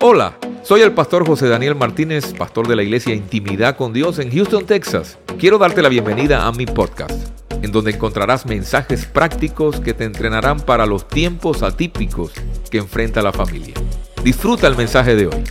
[0.00, 4.30] Hola, soy el pastor José Daniel Martínez, pastor de la iglesia Intimidad con Dios en
[4.30, 5.18] Houston, Texas.
[5.38, 7.30] Quiero darte la bienvenida a mi podcast,
[7.62, 12.32] en donde encontrarás mensajes prácticos que te entrenarán para los tiempos atípicos
[12.70, 13.74] que enfrenta la familia.
[14.24, 15.44] Disfruta el mensaje de hoy.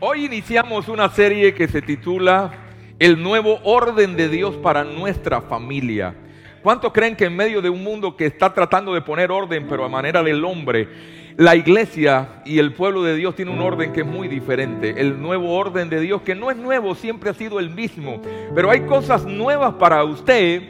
[0.00, 2.52] Hoy iniciamos una serie que se titula
[2.98, 6.14] El nuevo orden de Dios para nuestra familia.
[6.62, 9.82] ¿Cuántos creen que en medio de un mundo que está tratando de poner orden, pero
[9.84, 10.88] a manera del hombre,
[11.36, 15.00] la iglesia y el pueblo de Dios tiene un orden que es muy diferente?
[15.00, 18.20] El nuevo orden de Dios, que no es nuevo, siempre ha sido el mismo.
[18.54, 20.62] Pero hay cosas nuevas para usted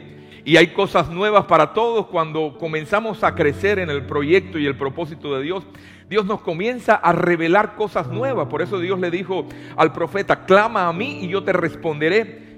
[0.45, 4.77] y hay cosas nuevas para todos cuando comenzamos a crecer en el proyecto y el
[4.77, 5.65] propósito de Dios.
[6.09, 8.47] Dios nos comienza a revelar cosas nuevas.
[8.47, 12.50] Por eso Dios le dijo al profeta, clama a mí y yo te responderé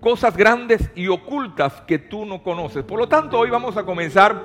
[0.00, 2.82] cosas grandes y ocultas que tú no conoces.
[2.84, 4.42] Por lo tanto, hoy vamos a comenzar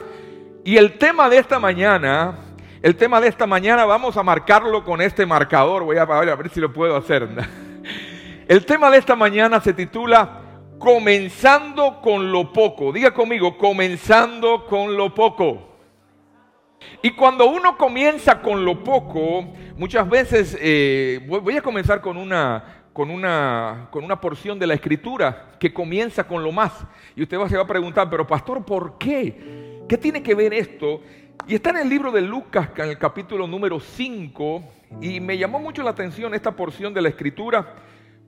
[0.64, 2.40] y el tema de esta mañana,
[2.82, 5.84] el tema de esta mañana vamos a marcarlo con este marcador.
[5.84, 7.28] Voy a, ver si lo puedo hacer.
[8.48, 10.42] El tema de esta mañana se titula
[10.78, 12.92] Comenzando con lo poco.
[12.92, 15.76] Diga conmigo, comenzando con lo poco.
[17.02, 19.46] Y cuando uno comienza con lo poco,
[19.78, 24.74] muchas veces, eh, voy a comenzar con una, con una, con una porción de la
[24.74, 26.72] escritura que comienza con lo más.
[27.14, 29.82] Y usted se va a preguntar, pero pastor, ¿por qué?
[29.86, 31.02] ¿Qué tiene que ver esto?
[31.46, 34.64] Y está en el libro de Lucas, en el capítulo número 5,
[35.02, 37.76] y me llamó mucho la atención esta porción de la escritura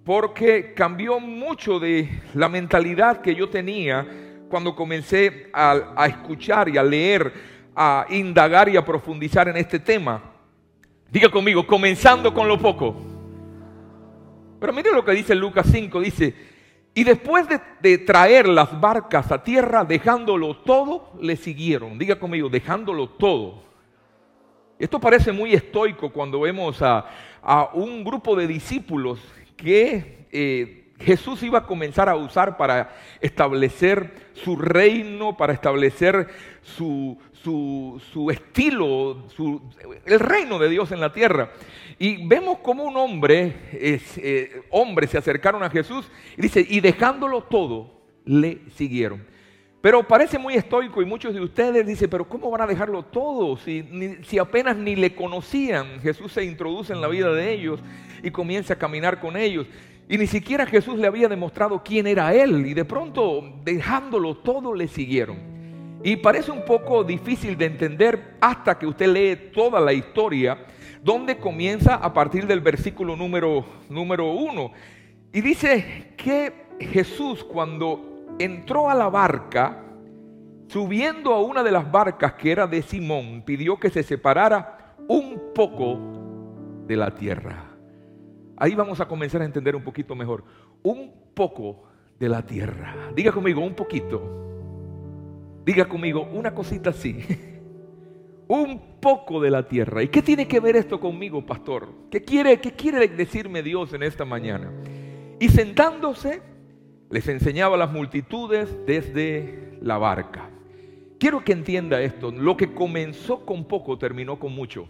[0.04, 4.06] porque cambió mucho de la mentalidad que yo tenía
[4.50, 7.32] cuando comencé a, a escuchar y a leer,
[7.74, 10.22] a indagar y a profundizar en este tema.
[11.10, 13.17] Diga conmigo, comenzando con lo poco.
[14.60, 16.34] Pero mire lo que dice Lucas 5, dice,
[16.98, 17.46] y después
[17.80, 22.00] de, traer las barcas a tierra, dejándolo todo, le siguieron.
[22.00, 23.62] Diga conmigo, dejándolo todo.
[24.80, 27.06] Esto parece muy estoico cuando vemos a,
[27.74, 29.20] un grupo de discípulos
[29.56, 36.28] que eh, Jesús iba a comenzar a usar para establecer su reino, para establecer
[36.64, 37.20] su,
[38.12, 39.24] su, estilo,
[40.06, 41.52] el reino de Dios en la tierra.
[41.98, 48.02] Y vemos como un eh, hombre se acercaron a Jesús y dice, y dejándolo todo,
[48.26, 49.26] le siguieron.
[49.82, 53.56] Pero parece muy estoico y muchos de ustedes dicen, pero ¿cómo van a dejarlo todo
[53.58, 53.86] si,
[54.24, 56.02] si apenas ni le conocían?
[56.02, 57.80] Jesús se introduce en la vida de ellos
[58.22, 59.68] y comienza a caminar con ellos.
[60.10, 62.66] Y ni siquiera Jesús le había demostrado quién era Él.
[62.66, 65.57] Y de pronto, dejándolo todo, le siguieron.
[66.04, 70.58] Y parece un poco difícil de entender hasta que usted lee toda la historia,
[71.04, 74.72] donde comienza a partir del versículo número, número uno.
[75.34, 79.84] Y dice que Jesús cuando entró a la barca,
[80.68, 85.54] subiendo a una de las barcas que era de Simón, pidió que se separara un
[85.54, 86.00] poco
[86.86, 87.66] de la tierra.
[88.56, 90.44] Ahí vamos a comenzar a entender un poquito mejor.
[90.84, 91.84] Un poco
[92.20, 93.12] de la tierra.
[93.16, 94.57] Diga conmigo, un poquito.
[95.68, 97.20] Diga conmigo una cosita así.
[98.48, 100.02] Un poco de la tierra.
[100.02, 101.90] ¿Y qué tiene que ver esto conmigo, pastor?
[102.10, 104.72] ¿Qué quiere, qué quiere decirme Dios en esta mañana?
[105.42, 106.42] Y sentándose,
[107.10, 110.50] les enseñaba a las multitudes desde la barca.
[111.20, 112.32] Quiero que entienda esto.
[112.32, 114.88] Lo que comenzó con poco terminó con mucho.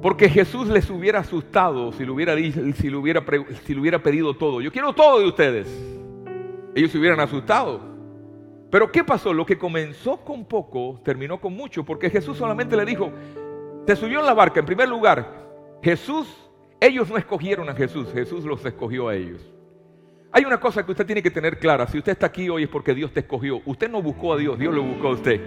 [0.00, 3.22] Porque Jesús les hubiera asustado si le hubiera, si le hubiera,
[3.66, 4.62] si le hubiera pedido todo.
[4.62, 5.68] Yo quiero todo de ustedes.
[6.74, 7.89] Ellos se hubieran asustado.
[8.70, 9.32] Pero ¿qué pasó?
[9.32, 13.10] Lo que comenzó con poco terminó con mucho, porque Jesús solamente le dijo,
[13.84, 16.28] te subió en la barca, en primer lugar, Jesús,
[16.80, 19.42] ellos no escogieron a Jesús, Jesús los escogió a ellos.
[20.32, 22.68] Hay una cosa que usted tiene que tener clara, si usted está aquí hoy es
[22.68, 25.40] porque Dios te escogió, usted no buscó a Dios, Dios lo buscó a usted.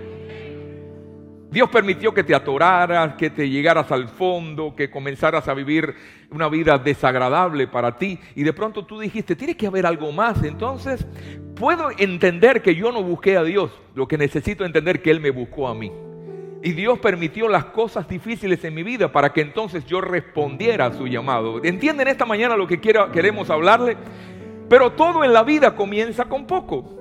[1.53, 5.93] Dios permitió que te atoraras, que te llegaras al fondo, que comenzaras a vivir
[6.31, 10.43] una vida desagradable para ti y de pronto tú dijiste, tiene que haber algo más.
[10.43, 11.05] Entonces,
[11.55, 15.29] puedo entender que yo no busqué a Dios, lo que necesito entender que Él me
[15.29, 15.91] buscó a mí.
[16.63, 20.93] Y Dios permitió las cosas difíciles en mi vida para que entonces yo respondiera a
[20.93, 21.63] su llamado.
[21.63, 23.95] ¿Entienden esta mañana lo que queremos hablarle?
[24.69, 26.97] Pero todo en la vida comienza con poco.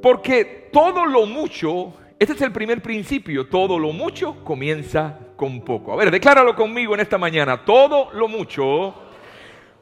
[0.00, 3.46] Porque todo lo mucho este es el primer principio.
[3.46, 5.92] Todo lo mucho comienza con poco.
[5.92, 7.64] A ver, decláralo conmigo en esta mañana.
[7.64, 8.92] Todo lo mucho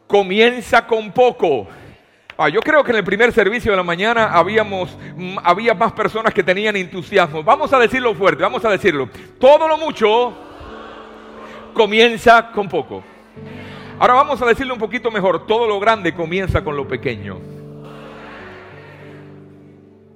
[0.07, 1.67] comienza con poco.
[2.37, 5.93] Ah, yo creo que en el primer servicio de la mañana habíamos, mm, había más
[5.93, 7.43] personas que tenían entusiasmo.
[7.43, 9.09] Vamos a decirlo fuerte, vamos a decirlo.
[9.41, 10.35] Todo lo mucho
[11.73, 13.03] comienza con poco.
[13.99, 15.47] Ahora vamos a decirlo un poquito mejor.
[15.47, 17.39] Todo lo grande comienza con lo pequeño.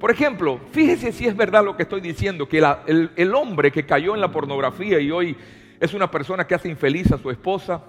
[0.00, 4.14] Por ejemplo, fíjese si es verdad lo que estoy diciendo, que el, hombre que cayó
[4.14, 5.36] en la pornografía y hoy
[5.78, 7.82] es una persona que hace infeliz a su esposa,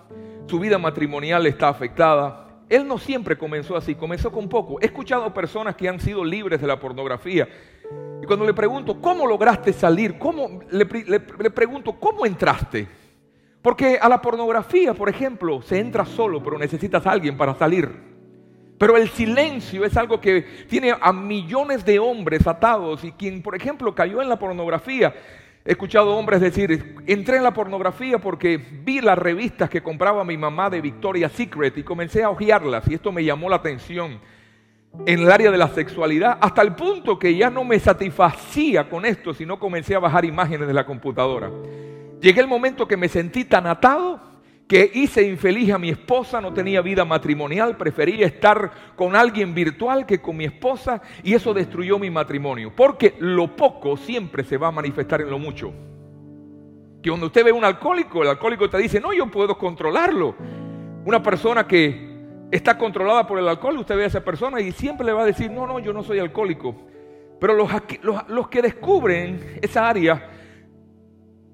[0.46, 4.78] su vida matrimonial está afectada, él no siempre comenzó así, comenzó con poco.
[4.81, 7.48] He escuchado personas que han sido libres de la pornografía.
[8.22, 10.19] Y cuando le pregunto, ¿cómo lograste salir?
[10.19, 12.90] ¿Cómo, le, pregunto, ¿cómo entraste?
[13.62, 18.11] Porque a la pornografía, por ejemplo, se entra solo, pero necesitas a alguien para salir.
[18.81, 23.56] Pero el silencio es algo que tiene a millones de hombres atados y quien, por
[23.56, 25.13] ejemplo, cayó en la pornografía
[25.63, 30.36] He escuchado hombres decir, entré en la pornografía porque vi las revistas que compraba mi
[30.36, 34.19] mamá de Victoria's Secret y comencé a hojearlas y esto me llamó la atención
[35.06, 39.06] en el área de la sexualidad hasta el punto que ya no me satisfacía con
[39.06, 41.51] esto, sino comencé a bajar imágenes de la computadora.
[42.19, 44.31] Llegué el momento que me sentí tan atado
[44.71, 50.06] que hice infeliz a mi esposa, no tenía vida matrimonial, prefería estar con alguien virtual
[50.06, 52.71] que con mi esposa y eso destruyó mi matrimonio.
[52.73, 55.73] Porque lo poco siempre se va a manifestar en lo mucho.
[57.03, 60.38] Que cuando usted ve un alcohólico, el alcohólico te dice, no, yo puedo controlarlo.
[61.03, 65.06] Una persona que está controlada por el alcohol, usted ve a esa persona y siempre
[65.06, 66.77] le va a decir, no, no, yo no soy alcohólico.
[67.41, 67.69] Pero los,
[68.03, 70.31] los, los que descubren esa área,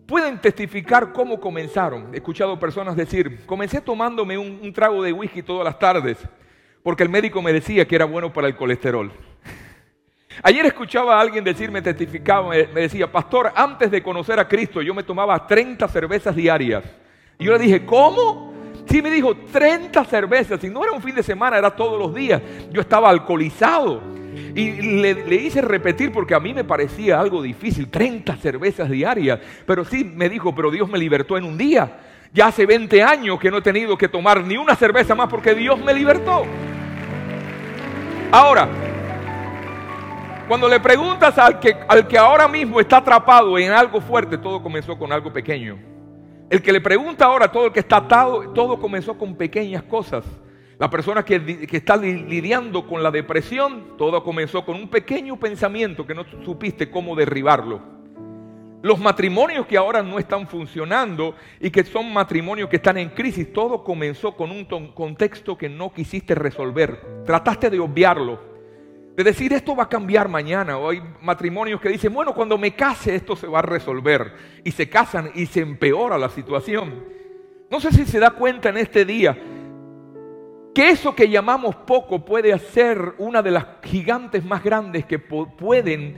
[0.08, 2.08] pueden testificar cómo comenzaron.
[2.14, 6.18] He escuchado personas decir, comencé tomándome un, trago de whisky todas las tardes
[6.82, 9.12] porque el médico me decía que era bueno para el colesterol.
[10.42, 14.94] Ayer escuchaba a alguien decirme, testificaba, me, decía, pastor, antes de conocer a Cristo yo
[14.94, 16.86] me tomaba 30 cervezas diarias.
[17.38, 18.54] Y yo le dije, ¿cómo?
[18.90, 20.64] Sí, me dijo 30 cervezas.
[20.64, 22.42] Y no era un fin de semana, era todos los días.
[22.72, 24.02] Yo estaba alcoholizado.
[24.56, 29.40] Y le, hice repetir porque a mí me parecía algo difícil, 30 cervezas diarias.
[29.66, 32.00] Pero sí me dijo, pero Dios me libertó en un día.
[32.34, 35.56] Ya hace 20 años que no he tenido que tomar ni una cerveza más porque
[35.56, 36.46] Dios me libertó.
[38.32, 38.68] Ahora,
[40.48, 44.62] cuando le preguntas al que, al que ahora mismo está atrapado en algo fuerte, todo
[44.62, 45.78] comenzó con algo pequeño.
[46.50, 50.24] El que le pregunta ahora, todo el que está atado, todo comenzó con pequeñas cosas.
[50.80, 56.14] La persona que, está lidiando con la depresión, todo comenzó con un pequeño pensamiento que
[56.14, 57.82] no supiste cómo derribarlo.
[58.84, 63.52] Los matrimonios que ahora no están funcionando y que son matrimonios que están en crisis,
[63.52, 67.24] todo comenzó con un contexto que no quisiste resolver.
[67.26, 68.40] Trataste de obviarlo,
[69.16, 70.78] de decir esto va a cambiar mañana.
[70.78, 74.32] O hay matrimonios que dicen, bueno, cuando me case esto se va a resolver.
[74.64, 77.04] Y se casan y se empeora la situación.
[77.72, 79.36] No sé si se da cuenta en este día
[80.78, 86.16] que eso que llamamos poco puede ser una de las gigantes más grandes que pueden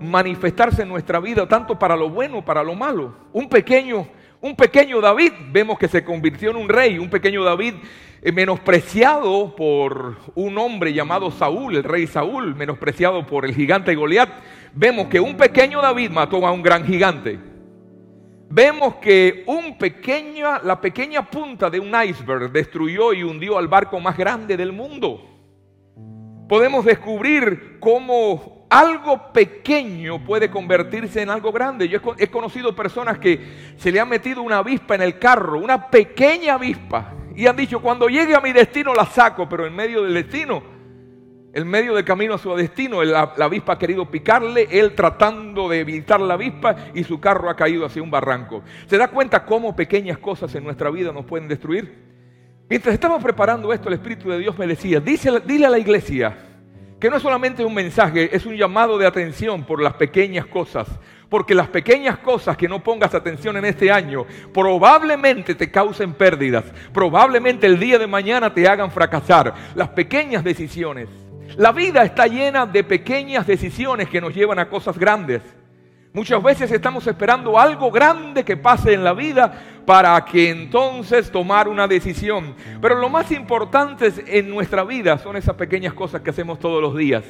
[0.00, 3.14] manifestarse en nuestra vida, tanto para lo bueno como para lo malo.
[3.32, 4.08] Un pequeño,
[4.40, 7.74] un pequeño David, vemos que se convirtió en un rey, un pequeño David
[8.20, 14.28] eh, menospreciado por un hombre llamado Saúl, el rey Saúl, menospreciado por el gigante Goliat.
[14.74, 17.38] Vemos que un pequeño David mató a un gran gigante
[18.50, 23.98] vemos que un pequeña, la pequeña punta de un iceberg destruyó y hundió al barco
[24.00, 25.26] más grande del mundo.
[26.48, 31.88] Podemos descubrir cómo algo pequeño puede convertirse en algo grande.
[31.88, 35.88] Yo he conocido personas que se le ha metido una avispa en el carro, una
[35.88, 40.02] pequeña avispa, y han dicho, cuando llegue a mi destino la saco, pero en medio
[40.02, 40.79] del destino
[41.52, 45.80] el medio de camino a su destino, la, avispa ha querido picarle, él tratando de
[45.80, 48.62] evitar la avispa y su carro ha caído hacia un barranco.
[48.86, 52.10] ¿Se da cuenta cómo pequeñas cosas en nuestra vida nos pueden destruir?
[52.68, 56.36] Mientras estaba preparando esto, el Espíritu de Dios me decía, dile a la iglesia
[57.00, 60.86] que no es solamente un mensaje, es un llamado de atención por las pequeñas cosas.
[61.30, 66.64] Porque las pequeñas cosas que no pongas atención en este año probablemente te causen pérdidas,
[66.92, 69.54] probablemente el día de mañana te hagan fracasar.
[69.76, 71.08] Las pequeñas decisiones
[71.56, 75.42] la vida está llena de pequeñas decisiones que nos llevan a cosas grandes.
[76.12, 79.52] Muchas veces estamos esperando algo grande que pase en la vida
[79.86, 82.56] para que entonces tomar una decisión.
[82.80, 86.96] Pero lo más importante en nuestra vida son esas pequeñas cosas que hacemos todos los
[86.96, 87.24] días.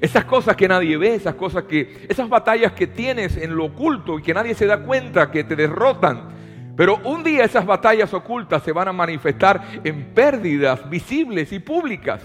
[0.00, 4.18] Esas cosas que nadie ve, esas cosas que, esas batallas que tienes en lo oculto
[4.18, 6.74] y que nadie se da cuenta que te derrotan.
[6.76, 12.20] Pero un día esas batallas ocultas se van a manifestar en pérdidas visibles y públicas.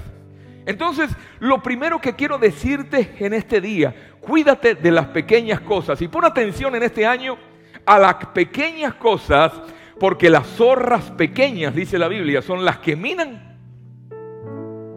[0.67, 1.09] Entonces,
[1.39, 6.25] lo primero que quiero decirte en este día, cuídate de las pequeñas cosas y pon
[6.25, 7.37] atención en este año
[7.85, 9.53] a las pequeñas cosas,
[9.97, 13.57] porque las zorras pequeñas, dice la Biblia, son las que minan.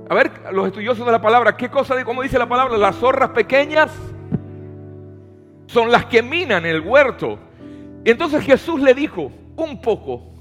[0.09, 2.77] A ver, los estudiosos de la palabra, ¿qué cosa cómo dice la palabra?
[2.77, 3.93] Las zorras pequeñas
[5.67, 7.39] son las que minan el huerto.
[8.05, 10.35] Y entonces Jesús le dijo un poco,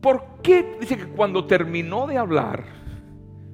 [0.00, 0.76] ¿por qué?
[0.78, 2.77] Dice que cuando terminó de hablar,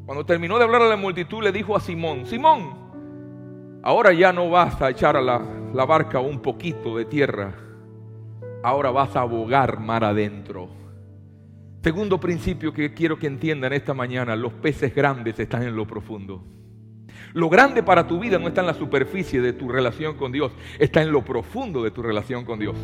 [0.07, 4.51] cuando terminó de hablar a la multitud, le dijo a Simón, Simón, ahora ya no
[4.51, 5.39] vas a echar a la,
[5.87, 7.55] barca un poquito de tierra,
[8.63, 10.69] ahora vas a abogar mar adentro.
[11.83, 16.45] Segundo principio que quiero que entiendan esta mañana, los peces grandes están en lo profundo.
[17.33, 20.53] Lo grande para tu vida no está en la superficie de tu relación con Dios,
[20.79, 22.77] está en lo profundo de tu relación con Dios.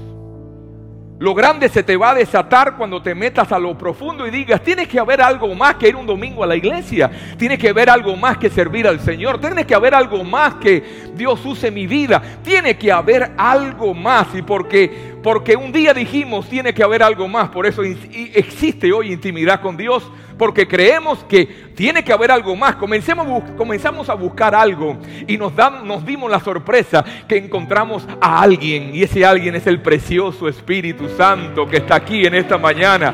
[1.21, 4.63] Lo grande se te va a desatar cuando te metas a lo profundo y digas,
[4.63, 7.91] tiene que haber algo más que ir un domingo a la iglesia, tiene que haber
[7.91, 10.83] algo más que servir al Señor, tiene que haber algo más que
[11.15, 16.49] Dios use mi vida, tiene que haber algo más y porque porque un día dijimos
[16.49, 20.11] tiene que haber algo más, por eso existe hoy intimidad con Dios,
[20.41, 21.45] porque creemos que
[21.75, 22.77] tiene que haber algo más.
[22.77, 25.53] Comencemos, comenzamos a buscar algo y nos,
[25.85, 31.11] nos dimos la sorpresa que encontramos a alguien y ese alguien es el precioso Espíritu
[31.11, 33.13] Santo que está aquí en esta mañana,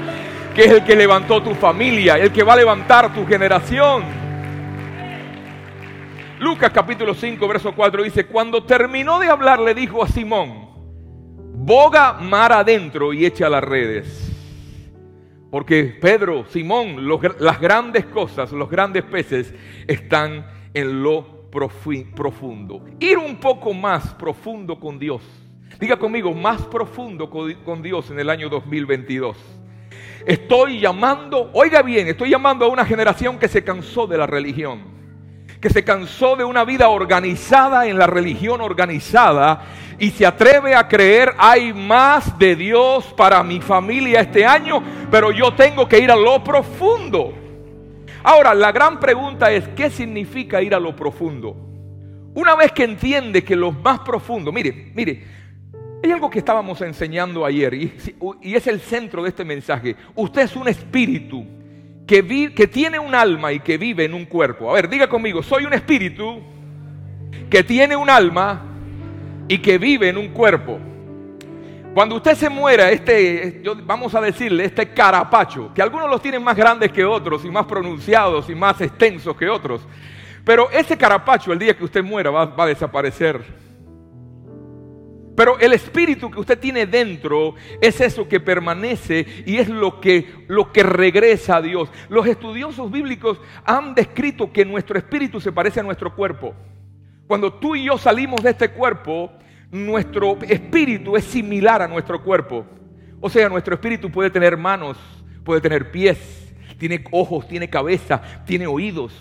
[0.54, 4.04] que es el que levantó tu familia, el que va a levantar tu generación.
[6.38, 10.68] Lucas capítulo 5, verso 4 dice, cuando terminó de hablar le dijo a Simón,
[11.54, 14.25] boga mar adentro y echa las redes.
[15.56, 17.08] Porque Pedro, Simón,
[17.38, 19.54] las grandes cosas, los grandes peces
[19.86, 22.84] están en lo profundo.
[23.00, 25.22] Ir un poco más profundo con Dios.
[25.80, 29.34] Diga conmigo, más profundo con Dios en el año 2022.
[30.26, 34.94] Estoy llamando, oiga bien, estoy llamando a una generación que se cansó de la religión
[35.60, 39.62] que se cansó de una vida organizada en la religión organizada
[39.98, 45.32] y se atreve a creer hay más de Dios para mi familia este año, pero
[45.32, 47.32] yo tengo que ir a lo profundo.
[48.22, 51.56] Ahora, la gran pregunta es, ¿qué significa ir a lo profundo?
[52.34, 55.24] Una vez que entiende que lo más profundo, mire, mire,
[56.02, 57.94] hay algo que estábamos enseñando ayer y,
[58.42, 59.96] es el centro de este mensaje.
[60.14, 61.46] Usted es un espíritu
[62.06, 64.70] que, que tiene un alma y que vive en un cuerpo.
[64.70, 66.42] A ver, diga conmigo, soy un espíritu
[67.48, 68.75] que tiene un alma
[69.48, 70.78] y que vive en un cuerpo.
[71.94, 76.56] Cuando usted se muera, este, vamos a decirle, este carapacho, que algunos los tienen más
[76.56, 79.80] grandes que otros y más pronunciados y más extensos que otros,
[80.44, 83.66] pero ese carapacho el día que usted muera va a desaparecer.
[85.36, 90.44] Pero el espíritu que usted tiene dentro es eso que permanece y es lo que,
[90.48, 91.90] lo que regresa a Dios.
[92.08, 96.54] Los estudiosos bíblicos han descrito que nuestro espíritu se parece a nuestro cuerpo.
[97.26, 99.30] Cuando tú y yo salimos de este cuerpo,
[99.70, 102.64] nuestro espíritu es similar a nuestro cuerpo.
[103.20, 104.96] O sea, nuestro espíritu puede tener manos,
[105.44, 106.18] puede tener pies,
[106.78, 109.12] tiene ojos, tiene cabeza, tiene oídos.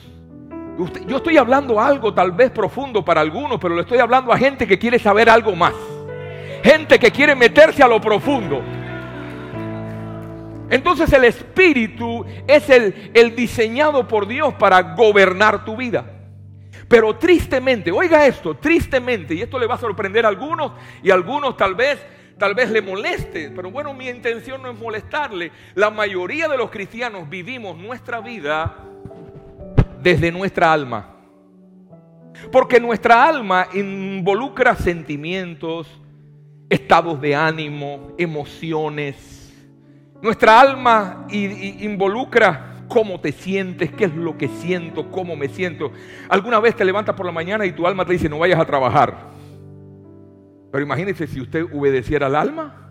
[1.08, 4.68] yo estoy hablando algo tal vez profundo para algunos, pero le estoy hablando a gente
[4.68, 5.74] que quiere saber algo más
[6.66, 8.62] gente que quiere meterse a lo profundo.
[10.72, 16.15] Entonces el espíritu es el diseñado por Dios para gobernar tu vida.
[16.96, 20.72] Pero tristemente, oiga esto, tristemente, y esto le va a sorprender a algunos
[21.04, 22.00] y a algunos tal vez,
[22.38, 25.52] tal vez le moleste, pero bueno, mi intención no es molestarle.
[25.74, 28.78] La mayoría de los cristianos vivimos nuestra vida
[30.02, 31.18] desde nuestra alma.
[32.50, 35.90] Porque nuestra alma involucra sentimientos,
[36.70, 39.54] estados de ánimo, emociones.
[40.22, 45.92] Nuestra alma involucra cómo te sientes, qué es lo que siento, cómo me siento.
[46.30, 48.65] Alguna vez te levantas por la mañana y tu alma te dice no vayas a
[48.65, 49.32] trabajar.
[50.72, 52.82] Pero imagínese si usted obedeciera al alma.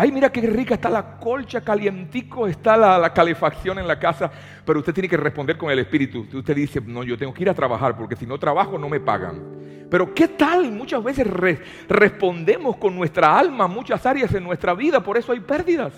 [0.00, 4.30] Ay, mira qué rica está la colcha, calientico está la, calefacción en la casa,
[4.64, 6.24] pero usted tiene que responder con el espíritu.
[6.32, 9.00] Usted dice, no, yo tengo que ir a trabajar porque si no trabajo no me
[9.00, 9.42] pagan.
[9.90, 10.70] Pero ¿qué tal?
[10.70, 11.26] Muchas veces
[11.88, 15.92] respondemos con nuestra alma muchas áreas en nuestra vida, por eso hay pérdidas.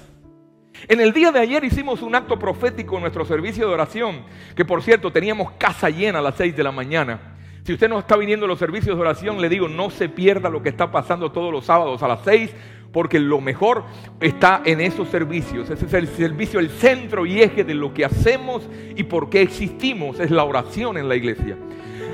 [0.88, 4.22] En el día de ayer hicimos un acto profético en nuestro servicio de oración,
[4.56, 7.36] que por cierto teníamos casa llena a las 6 de la mañana.
[7.64, 10.48] Si usted no está viniendo a los servicios de oración, le digo, no se pierda
[10.48, 12.50] lo que está pasando todos los sábados a las 6
[12.92, 13.84] porque lo mejor
[14.20, 15.70] está en esos servicios.
[15.70, 19.42] Ese es el servicio, el centro y eje de lo que hacemos y por qué
[19.42, 21.56] existimos, es la oración en la iglesia.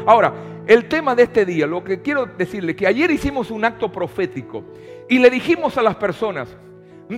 [0.05, 0.35] Ahora,
[0.67, 4.65] el tema de este día, lo que quiero decirle, que ayer hicimos un acto profético
[5.09, 6.55] y le dijimos a las personas,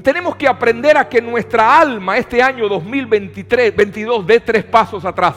[0.03, 5.37] tenemos que aprender a que nuestra alma este año 2023, 22 dé tres pasos atrás.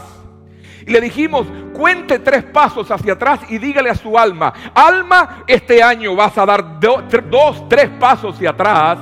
[0.85, 5.81] Y le dijimos, cuente tres pasos hacia atrás y dígale a su alma, alma, este
[5.81, 8.97] año vas a dar dos, tres pasos hacia atrás,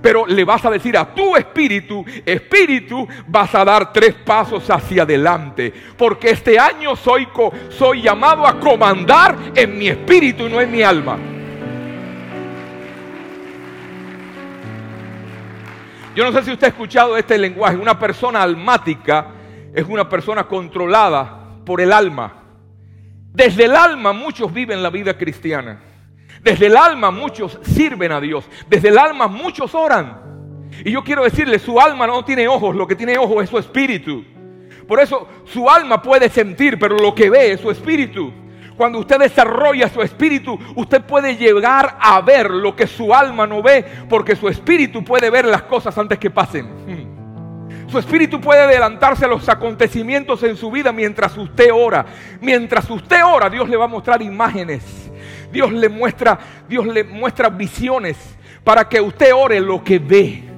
[0.00, 5.02] pero le vas a decir a tu espíritu, espíritu, vas a dar tres pasos hacia
[5.02, 7.26] adelante, porque este año soy,
[7.70, 11.18] soy llamado a comandar en mi espíritu y no en mi alma.
[16.14, 19.28] Yo no sé si usted ha escuchado este lenguaje, una persona almática
[19.74, 22.34] es una persona controlada por el alma.
[23.32, 25.80] Desde el alma muchos viven la vida cristiana.
[26.42, 28.44] Desde el alma muchos sirven a Dios.
[28.68, 30.20] Desde el alma muchos oran.
[30.84, 33.58] Y yo quiero decirle, su alma no tiene ojos, lo que tiene ojos es su
[33.58, 34.24] espíritu.
[34.86, 38.32] Por eso su alma puede sentir, pero lo que ve es su espíritu.
[38.82, 43.62] Cuando usted desarrolla su espíritu, usted puede llegar a ver lo que su alma no
[43.62, 47.86] ve, porque su espíritu puede ver las cosas antes que pasen.
[47.86, 52.04] Su espíritu puede adelantarse a los acontecimientos en su vida mientras usted ora.
[52.40, 54.82] Mientras usted ora, Dios le va a mostrar imágenes.
[55.52, 56.36] Dios le muestra,
[56.68, 58.16] Dios le muestra visiones
[58.64, 60.51] para que usted ore lo que ve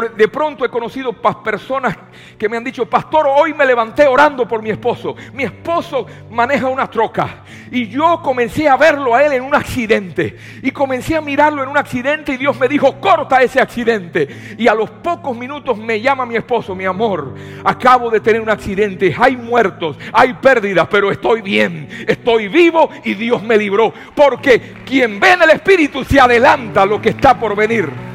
[0.00, 1.96] de pronto he conocido personas
[2.38, 5.14] que me han dicho, pastor, hoy me levanté orando por mi esposo.
[5.32, 10.36] Mi esposo maneja una troca y yo comencé a verlo a él en un accidente.
[10.62, 14.54] Y comencé a mirarlo en un accidente y Dios me dijo, corta ese accidente.
[14.58, 17.34] Y a los pocos minutos me llama mi esposo, mi amor,
[17.64, 23.14] acabo de tener un accidente, hay muertos, hay pérdidas, pero estoy bien, estoy vivo y
[23.14, 23.92] Dios me libró.
[24.14, 28.13] Porque quien ve en el Espíritu se adelanta a lo que está por venir.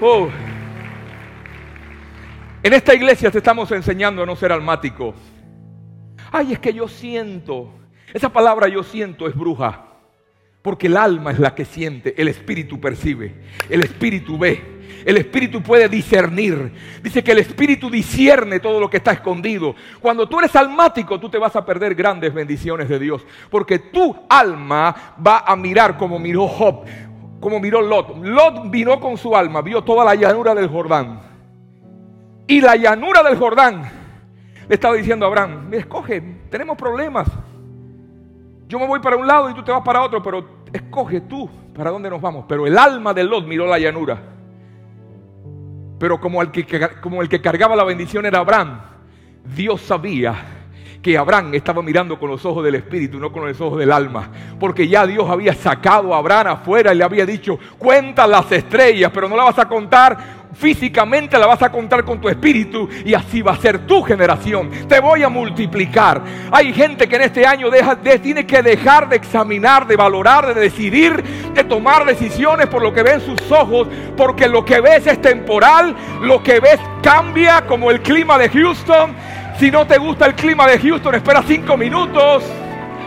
[0.00, 0.28] Oh.
[2.62, 5.14] En esta iglesia te estamos enseñando a no ser almático.
[6.32, 7.70] Ay, es que yo siento.
[8.12, 9.86] Esa palabra yo siento es bruja.
[10.62, 13.34] Porque el alma es la que siente, el espíritu percibe,
[13.68, 14.74] el espíritu ve.
[15.04, 16.72] El espíritu puede discernir.
[17.02, 19.74] Dice que el espíritu discierne todo lo que está escondido.
[20.00, 23.26] Cuando tú eres almático, tú te vas a perder grandes bendiciones de Dios.
[23.50, 26.86] Porque tu alma va a mirar como miró Job
[27.44, 28.16] como miró Lot.
[28.24, 31.20] Lot vino con su alma, vio toda la llanura del Jordán.
[32.46, 33.82] Y la llanura del Jordán
[34.66, 37.28] le estaba diciendo a Abraham, me escoge, tenemos problemas.
[38.66, 41.50] Yo me voy para un lado y tú te vas para otro, pero escoge tú
[41.76, 42.46] para dónde nos vamos.
[42.48, 44.18] Pero el alma de Lot miró la llanura.
[45.98, 48.80] Pero como el que, como el que cargaba la bendición era Abraham,
[49.54, 50.34] Dios sabía
[51.04, 54.30] que Abraham estaba mirando con los ojos del Espíritu, no con los ojos del alma.
[54.58, 59.10] Porque ya Dios había sacado a Abraham afuera y le había dicho, cuenta las estrellas,
[59.12, 63.12] pero no la vas a contar físicamente la vas a contar con tu espíritu y
[63.14, 64.70] así va a ser tu generación.
[64.88, 66.22] Te voy a multiplicar.
[66.50, 67.68] Hay gente que en este año
[68.22, 73.02] tiene que dejar de examinar, de valorar, de decidir, de tomar decisiones por lo que
[73.02, 78.00] ven sus ojos, porque lo que ves es temporal, lo que ves cambia como el
[78.00, 79.14] clima de Houston
[79.58, 82.44] si no te gusta el clima de Houston, espera cinco minutos.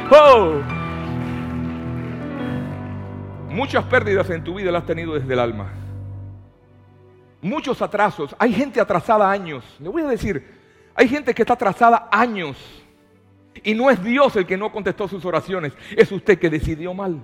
[0.09, 0.61] Oh.
[3.49, 5.73] Muchas pérdidas en tu vida las has tenido desde el alma.
[7.41, 8.35] Muchos atrasos.
[8.39, 9.63] Hay gente atrasada años.
[9.79, 10.55] Le voy a decir,
[10.95, 12.57] hay gente que está atrasada años.
[13.63, 17.19] Y no es Dios el que no contestó sus oraciones, es usted que decidió mal.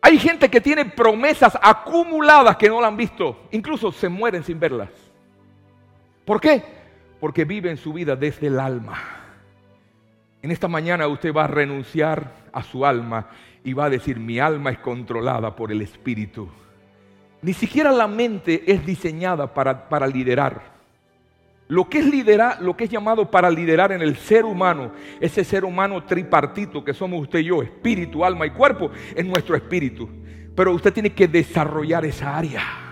[0.00, 3.48] Hay gente que tiene promesas acumuladas que no la han visto.
[3.50, 4.90] Incluso se mueren sin verlas.
[6.24, 6.75] ¿Por qué?
[7.20, 8.98] Porque vive en su vida desde el alma.
[10.42, 13.28] En esta mañana usted va a renunciar a su alma
[13.64, 16.48] y va a decir, mi alma es controlada por el Espíritu.
[17.42, 20.76] Ni siquiera la mente es diseñada para, para liderar.
[21.68, 25.42] Lo que es liderar, lo que es llamado para liderar en el ser humano, ese
[25.42, 30.08] ser humano tripartito que somos usted y yo, espíritu, alma y cuerpo, es nuestro espíritu.
[30.54, 32.85] Pero usted tiene que desarrollar esa área.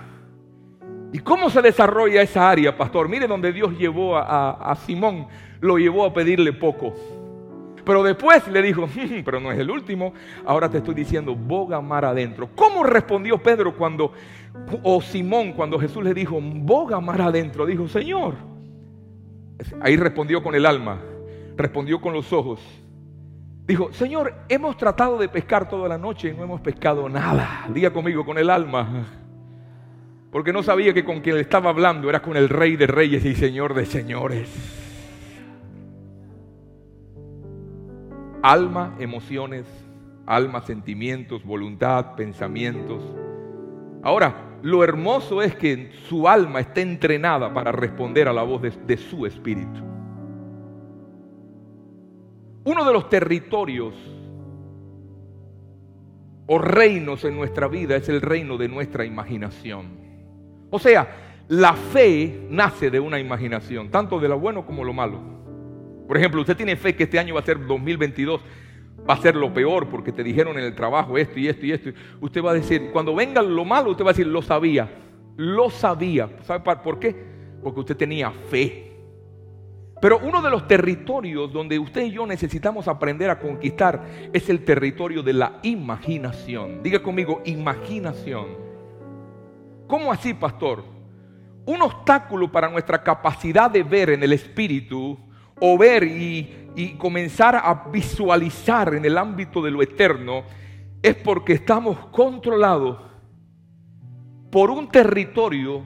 [1.15, 3.09] ¿Y cómo se desarrolla esa área, pastor?
[3.09, 5.29] Mire donde Dios llevó a, Simón,
[5.61, 6.93] lo llevó a pedirle poco.
[7.85, 10.13] Pero después le dijo, mm, pero no es el último,
[10.45, 12.49] ahora te estoy diciendo, boga mar adentro.
[12.57, 14.11] ¿Cómo respondió Pedro cuando,
[14.83, 17.65] o Simón, cuando Jesús le dijo, boga mar adentro?
[17.65, 18.35] Dijo, Señor.
[19.83, 21.01] Ahí respondió con el alma,
[21.57, 22.61] respondió con los ojos.
[23.69, 27.69] Dijo, Señor, hemos tratado de pescar toda la noche y no hemos pescado nada.
[27.73, 29.23] Diga conmigo, con el alma
[30.35, 33.37] porque no sabía que con quien estaba hablando era con el rey de reyes y
[33.37, 34.51] señor de señores.
[38.43, 39.65] Alma, emociones,
[40.27, 43.01] alma, sentimientos, voluntad, pensamientos.
[44.03, 48.97] Ahora, lo hermoso es que su alma está entrenada para responder a la voz de
[48.97, 49.81] su espíritu.
[52.65, 53.95] Uno de los territorios
[56.47, 60.04] o reinos en nuestra vida es el reino de nuestra imaginación.
[60.75, 61.07] O sea,
[61.47, 65.21] la fe nace de una imaginación, tanto de lo bueno como lo malo.
[66.09, 68.41] Por ejemplo, usted tiene fe que este año va a ser 2022,
[69.09, 71.71] va a ser lo peor porque te dijeron en el trabajo esto y esto y
[71.71, 71.91] esto.
[72.21, 74.91] Usted va a decir, cuando venga lo malo, usted va a decir, lo sabía,
[75.37, 76.29] lo sabía.
[76.43, 77.15] ¿Sabe por qué?
[77.63, 78.97] Porque usted tenía fe.
[80.03, 84.65] Pero uno de los territorios donde usted y yo necesitamos aprender a conquistar es el
[84.65, 86.83] territorio de la imaginación.
[86.83, 88.64] Diga conmigo, imaginación.
[89.95, 90.83] ¿Cómo así, pastor?
[91.67, 95.17] Un obstáculo para nuestra capacidad de ver en el Espíritu
[95.61, 100.43] o ver y, comenzar a visualizar en el ámbito de lo eterno,
[101.01, 102.99] es porque estamos controlados
[104.51, 105.83] por un territorio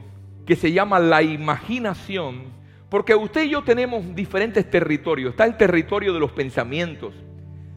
[0.46, 2.44] que se llama la imaginación,
[2.88, 5.32] porque usted y yo tenemos diferentes territorios.
[5.32, 7.12] Está el territorio de los pensamientos.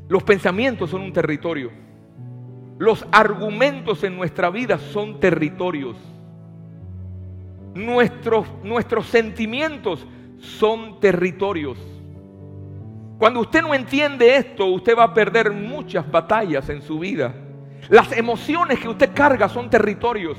[0.07, 1.71] Los pensamientos son un territorio.
[2.79, 5.97] Los argumentos en nuestra vida son territorios.
[7.73, 10.05] Nuestros, nuestros sentimientos
[10.39, 11.77] son territorios.
[13.17, 17.33] Cuando usted no entiende esto, usted va a perder muchas batallas en su vida.
[17.89, 20.37] Las emociones que usted carga son territorios.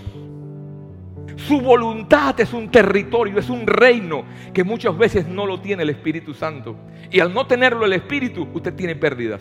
[1.37, 5.91] Su voluntad es un territorio, es un reino que muchas veces no lo tiene el
[5.91, 6.77] Espíritu Santo.
[7.11, 9.41] Y al no tenerlo el Espíritu, usted tiene pérdidas.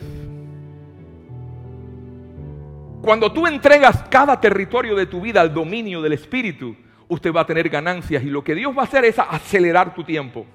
[3.02, 6.76] Cuando tú entregas cada territorio de tu vida al dominio del Espíritu,
[7.12, 10.04] usted va a tener ganancias y lo que Dios va a hacer es acelerar tu
[10.04, 10.46] tiempo.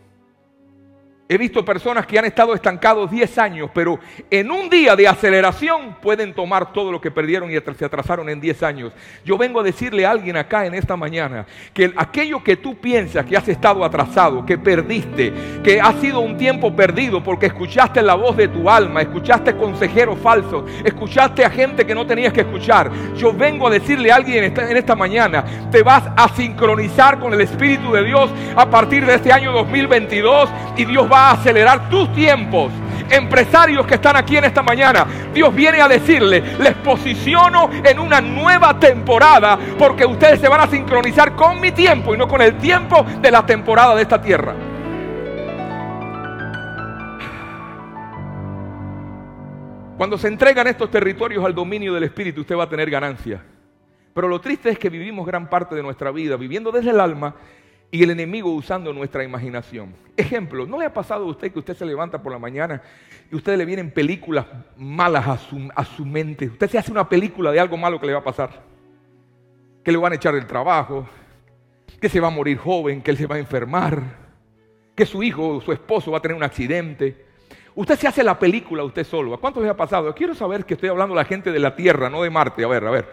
[1.28, 3.98] He visto personas que han estado estancados 10 años, pero
[4.30, 8.40] en un día de aceleración pueden tomar todo lo que perdieron y se atrasaron en
[8.40, 8.92] 10 años.
[9.24, 13.26] Yo vengo a decirle a alguien acá en esta mañana que aquello que tú piensas
[13.26, 15.32] que has estado atrasado, que perdiste,
[15.64, 20.20] que ha sido un tiempo perdido porque escuchaste la voz de tu alma, escuchaste consejeros
[20.20, 22.88] falsos, escuchaste a gente que no tenías que escuchar.
[23.16, 27.40] Yo vengo a decirle a alguien en esta mañana, te vas a sincronizar con el
[27.40, 32.12] Espíritu de Dios a partir de este año 2022 y Dios va a acelerar tus
[32.12, 32.72] tiempos.
[33.08, 38.20] Empresarios que están aquí en esta mañana, Dios viene a decirle, les posiciono en una
[38.20, 42.58] nueva temporada porque ustedes se van a sincronizar con mi tiempo y no con el
[42.58, 44.54] tiempo de la temporada de esta tierra.
[49.96, 53.42] Cuando se entregan estos territorios al dominio del Espíritu, usted va a tener ganancia.
[54.12, 57.34] Pero lo triste es que vivimos gran parte de nuestra vida viviendo desde el alma
[57.90, 59.94] y el enemigo usando nuestra imaginación.
[60.16, 62.82] Ejemplo, ¿no le ha pasado a usted que usted se levanta por la mañana
[63.30, 64.46] y usted le vienen películas
[64.76, 66.46] malas a su, a su mente?
[66.46, 68.62] Usted se hace una película de algo malo que le va a pasar.
[69.84, 71.06] Que le van a echar del trabajo,
[72.00, 74.02] que se va a morir joven, que él se va a enfermar,
[74.94, 77.24] que su hijo o su esposo va a tener un accidente.
[77.74, 79.34] Usted se hace la película usted solo.
[79.34, 80.14] ¿A cuántos les ha pasado?
[80.14, 82.64] Quiero saber que estoy hablando de la gente de la Tierra, no de Marte.
[82.64, 83.06] A ver, a ver.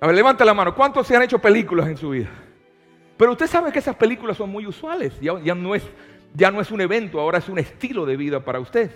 [0.00, 0.74] A ver, levanta la mano.
[0.74, 2.28] ¿Cuántos se han hecho películas en su vida?
[3.18, 5.12] Pero usted sabe que esas películas son muy usuales.
[5.20, 5.82] Ya, no es,
[6.34, 8.90] ya no es un evento, ahora es un estilo de vida para usted.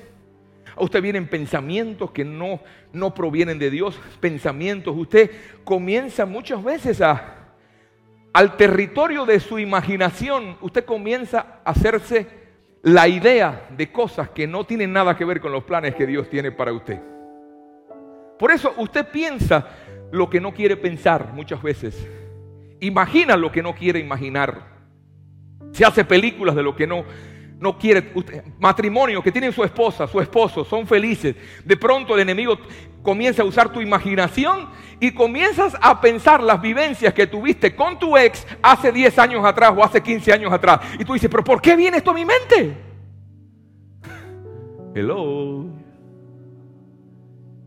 [0.76, 2.60] A usted vienen pensamientos que no,
[2.92, 4.96] no provienen de Dios, pensamientos.
[4.96, 5.30] Usted
[5.64, 7.48] comienza muchas veces a,
[8.32, 12.26] al territorio de su imaginación, usted comienza a hacerse
[12.82, 16.30] la idea de cosas que no tienen nada que ver con los planes que Dios
[16.30, 17.00] tiene para usted.
[18.38, 19.68] Por eso usted piensa
[20.12, 22.08] lo que no quiere pensar muchas veces
[22.82, 24.70] imagina lo que no quiere imaginar.
[25.72, 27.04] Se hace películas de lo que no,
[27.58, 28.12] no quiere.
[28.58, 31.34] matrimonio que tienen su esposa, su esposo, son felices.
[31.64, 32.58] De pronto el enemigo
[33.02, 34.68] comienza a usar tu imaginación
[35.00, 39.72] y comienzas a pensar las vivencias que tuviste con tu ex hace 10 años atrás
[39.76, 40.80] o hace 15 años atrás.
[40.98, 42.76] Y tú dices, pero ¿por qué viene esto a mi mente?
[44.94, 45.81] Hello.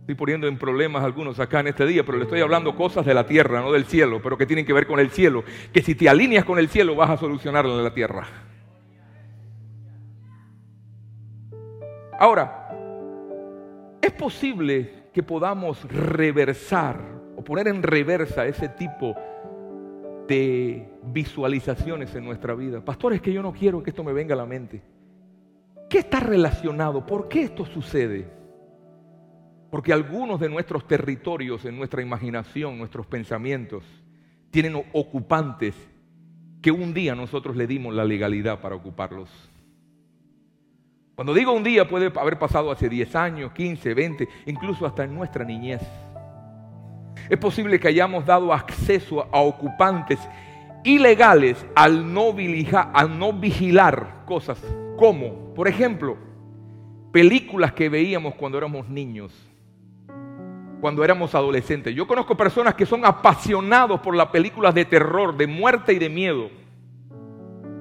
[0.06, 3.16] Estoy poniendo en problemas algunos acá en este día, pero le estoy hablando cosas de
[3.16, 5.44] la tierra, no del cielo, pero que tienen que ver con el cielo.
[5.74, 8.28] Que si te alineas con el cielo vas a solucionarlo en la tierra.
[12.20, 12.70] Ahora,
[14.00, 17.00] es posible que podamos reversar
[17.36, 19.16] o poner en reversa ese tipo
[20.28, 22.80] de visualizaciones en nuestra vida.
[22.80, 24.84] Pastor, es que yo no quiero que esto me venga a la mente.
[25.90, 27.04] ¿Qué está relacionado?
[27.04, 28.35] ¿Por qué esto sucede?
[29.76, 33.84] Porque algunos de nuestros territorios, en nuestra imaginación, nuestros pensamientos,
[34.50, 35.76] tienen ocupantes
[36.62, 39.30] que un día nosotros le dimos la legalidad para ocuparlos.
[41.14, 45.14] Cuando digo un día puede haber pasado hace 10 años, 15, 20, incluso hasta en
[45.14, 45.82] nuestra niñez.
[47.30, 50.20] Es posible que hayamos dado acceso a ocupantes
[50.86, 52.34] ilegales al no,
[52.94, 54.58] al no vigilar cosas
[54.96, 56.16] como, por ejemplo,
[57.12, 59.34] películas que veíamos cuando éramos niños
[60.86, 61.96] cuando éramos adolescentes.
[61.96, 66.10] Yo conozco personas que son apasionados por las películas de terror, de muerte y de
[66.10, 66.52] miedo.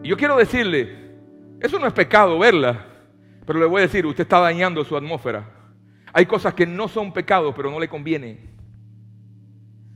[0.03, 1.13] Y yo quiero decirle,
[1.61, 2.87] eso no es pecado verla,
[3.45, 5.45] pero le voy a decir, usted está dañando su atmósfera.
[6.15, 8.39] Hay cosas que no son pecado, pero no le conviene.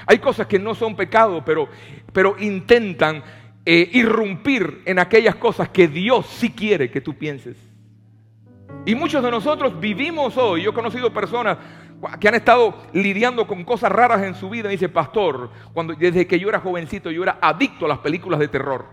[0.04, 1.66] Hay cosas que no son pecado, pero,
[2.12, 3.22] pero intentan
[3.64, 7.56] eh, irrumpir en aquellas cosas que Dios sí quiere que tú pienses.
[8.84, 11.56] Y muchos de nosotros vivimos hoy, yo he conocido personas
[12.20, 14.68] que han estado lidiando con cosas raras en su vida.
[14.68, 18.48] dice, pastor, cuando, desde que yo era jovencito yo era adicto a las películas de
[18.48, 18.86] terror.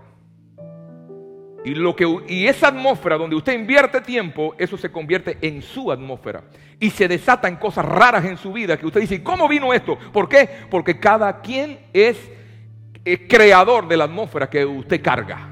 [1.64, 5.92] Y, lo que, y esa atmósfera donde usted invierte tiempo, eso se convierte en su
[5.92, 6.44] atmósfera.
[6.80, 9.98] Y se desatan cosas raras en su vida que usted dice, ¿cómo vino esto?
[10.14, 10.48] ¿Por qué?
[10.70, 12.18] Porque cada quien es
[13.28, 15.50] creador de la atmósfera que usted carga.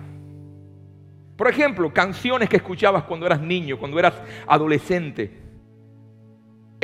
[1.35, 4.13] Por ejemplo, canciones que escuchabas cuando eras niño, cuando eras
[4.47, 5.42] adolescente.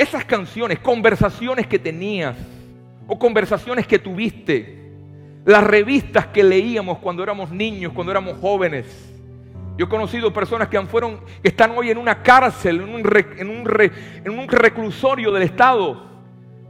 [0.00, 2.36] Esas canciones, conversaciones que tenías
[3.06, 4.78] o conversaciones que tuviste.
[5.44, 9.10] Las revistas que leíamos cuando éramos niños, cuando éramos jóvenes
[9.80, 15.44] yo he conocido personas que, fueron, están hoy en una cárcel, en un, reclusorio del
[15.44, 16.04] Estado,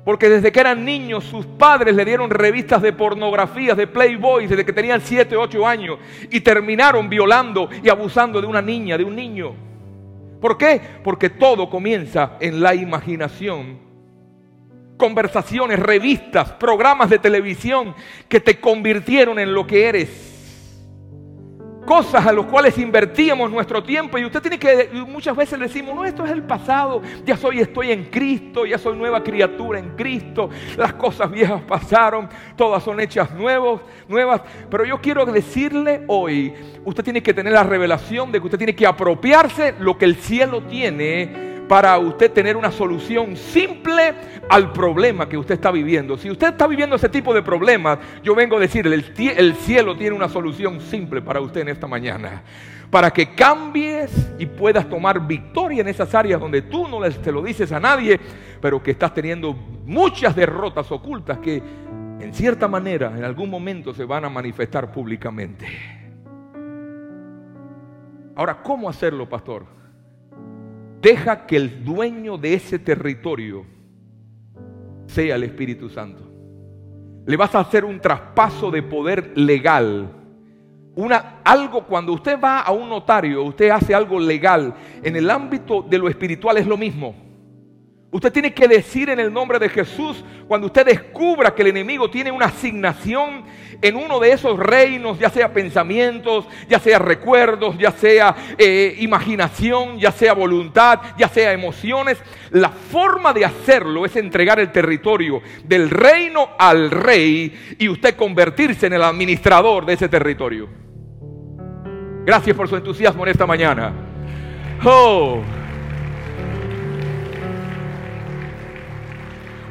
[0.05, 4.65] porque desde que eran niños sus padres le dieron revistas de pornografías, de Playboy, desde
[4.65, 5.99] que tenían 7, 8 años,
[6.31, 9.70] y terminaron violando y abusando de una niña, de un niño.
[10.41, 10.81] ¿Por qué?
[11.05, 13.79] Porque todo comienza en la imaginación.
[14.97, 17.95] Conversaciones, revistas, programas de televisión
[18.29, 20.31] que te convirtieron en lo que eres
[21.91, 24.17] cosas a las cuales invertíamos nuestro tiempo.
[24.17, 27.91] Y usted tiene que, muchas veces decimos, no, esto es el pasado, ya soy, estoy
[27.91, 33.35] en Cristo, ya soy nueva criatura en Cristo, las cosas viejas pasaron, todas son hechas
[33.35, 38.47] nuevos, nuevas, pero yo quiero decirle hoy, usted tiene que tener la revelación de que
[38.47, 44.13] usted tiene que apropiarse lo que el cielo tiene para usted tener una solución simple
[44.49, 46.19] al problema que usted está viviendo.
[46.19, 50.17] Si usted está viviendo ese tipo de problemas, yo vengo a decirle, el, cielo tiene
[50.17, 52.43] una solución simple para usted en esta mañana.
[52.91, 57.41] Para que cambies y puedas tomar victoria en esas áreas donde tú no te lo
[57.41, 58.19] dices a nadie,
[58.61, 61.63] pero que estás teniendo muchas derrotas ocultas que
[62.19, 65.69] en cierta manera en algún momento se van a manifestar públicamente.
[68.35, 69.80] Ahora, ¿cómo hacerlo, pastor?
[71.01, 73.65] Deja que el dueño de ese territorio
[75.07, 76.31] sea el Espíritu Santo.
[77.27, 80.11] Le vas a hacer un traspaso de poder legal.
[80.97, 84.75] Una, algo cuando usted va a un notario, usted hace algo legal.
[85.03, 87.30] En el ámbito de lo espiritual es lo mismo.
[88.13, 92.11] Usted tiene que decir en el nombre de Jesús, cuando usted descubra que el enemigo
[92.11, 93.45] tiene una asignación
[93.81, 100.01] en uno de esos reinos, ya sea pensamientos, ya sea recuerdos, ya sea eh, imaginación,
[100.01, 102.19] ya sea voluntad, ya sea emociones,
[102.51, 108.89] la forma de hacerlo es entregar el territorio del reino al rey y usted convertirse
[108.89, 110.69] en el administrador de ese territorio.
[112.27, 113.93] Gracias por su entusiasmo en esta mañana.
[114.85, 115.60] Oh.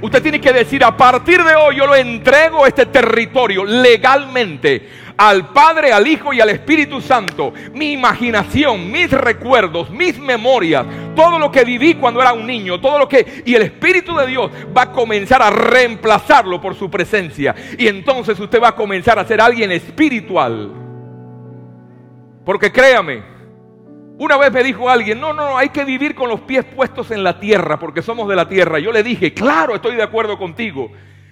[0.01, 4.87] Usted tiene que decir, a partir de hoy yo lo entrego este territorio legalmente
[5.19, 7.51] al Padre, al Hijo y al Espíritu Santo.
[7.73, 12.97] Mi imaginación, mis recuerdos, mis memorias, todo lo que viví cuando era un niño, todo
[12.97, 13.43] lo que...
[13.45, 17.53] Y el Espíritu de Dios va a comenzar a reemplazarlo por su presencia.
[17.77, 20.71] Y entonces usted va a comenzar a ser alguien espiritual.
[22.45, 23.21] Porque créame,
[24.19, 27.23] una vez me dijo alguien, no, no, hay que vivir con los pies puestos en
[27.23, 28.77] la tierra porque somos de la tierra.
[28.77, 30.91] Yo le dije, claro, estoy de acuerdo contigo,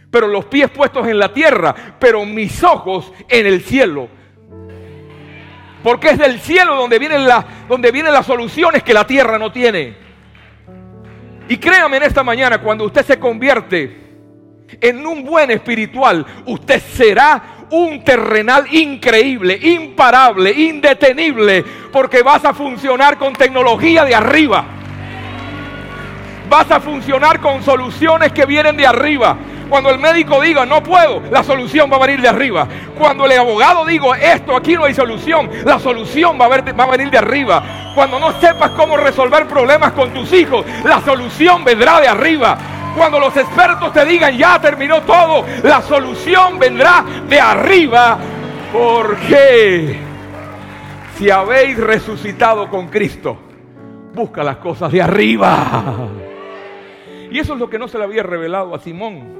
[0.09, 4.07] pero los pies puestos en la tierra, pero mis ojos en el cielo.
[5.83, 7.27] Porque es del cielo donde vienen,
[7.67, 9.97] donde vienen las soluciones que la tierra no tiene.
[11.49, 14.07] Y créame en esta mañana, cuando usted se convierte
[14.79, 23.17] en un buen espiritual, usted será un terrenal increíble, imparable, indetenible, porque vas a funcionar
[23.17, 24.65] con tecnología de arriba.
[26.49, 29.37] Vas a funcionar con soluciones que vienen de arriba.
[29.69, 32.65] Cuando el médico diga no puedo, la solución va a venir de arriba.
[32.97, 36.91] Cuando el abogado diga esto aquí no hay solución, la solución va a, va a
[36.91, 37.91] venir de arriba.
[37.93, 42.57] Cuando no sepas cómo resolver problemas con tus hijos, la solución vendrá de arriba.
[42.97, 48.17] Cuando los expertos te digan ya terminó todo, la solución vendrá de arriba.
[48.73, 49.97] Porque
[51.15, 53.37] si habéis resucitado con Cristo,
[54.15, 56.09] busca las cosas de arriba.
[57.29, 59.37] Y eso es lo que no se le había revelado a Simón.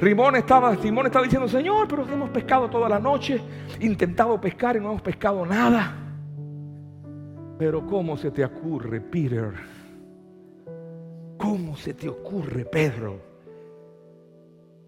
[0.00, 3.40] Simón estaba, Simón estaba diciendo, Señor, pero hemos pescado toda la noche,
[3.80, 5.94] intentado pescar y no hemos pescado nada.
[7.58, 9.77] Pero ¿cómo se te ocurre, Peter?
[11.38, 13.20] ¿Cómo se te ocurre, Pedro?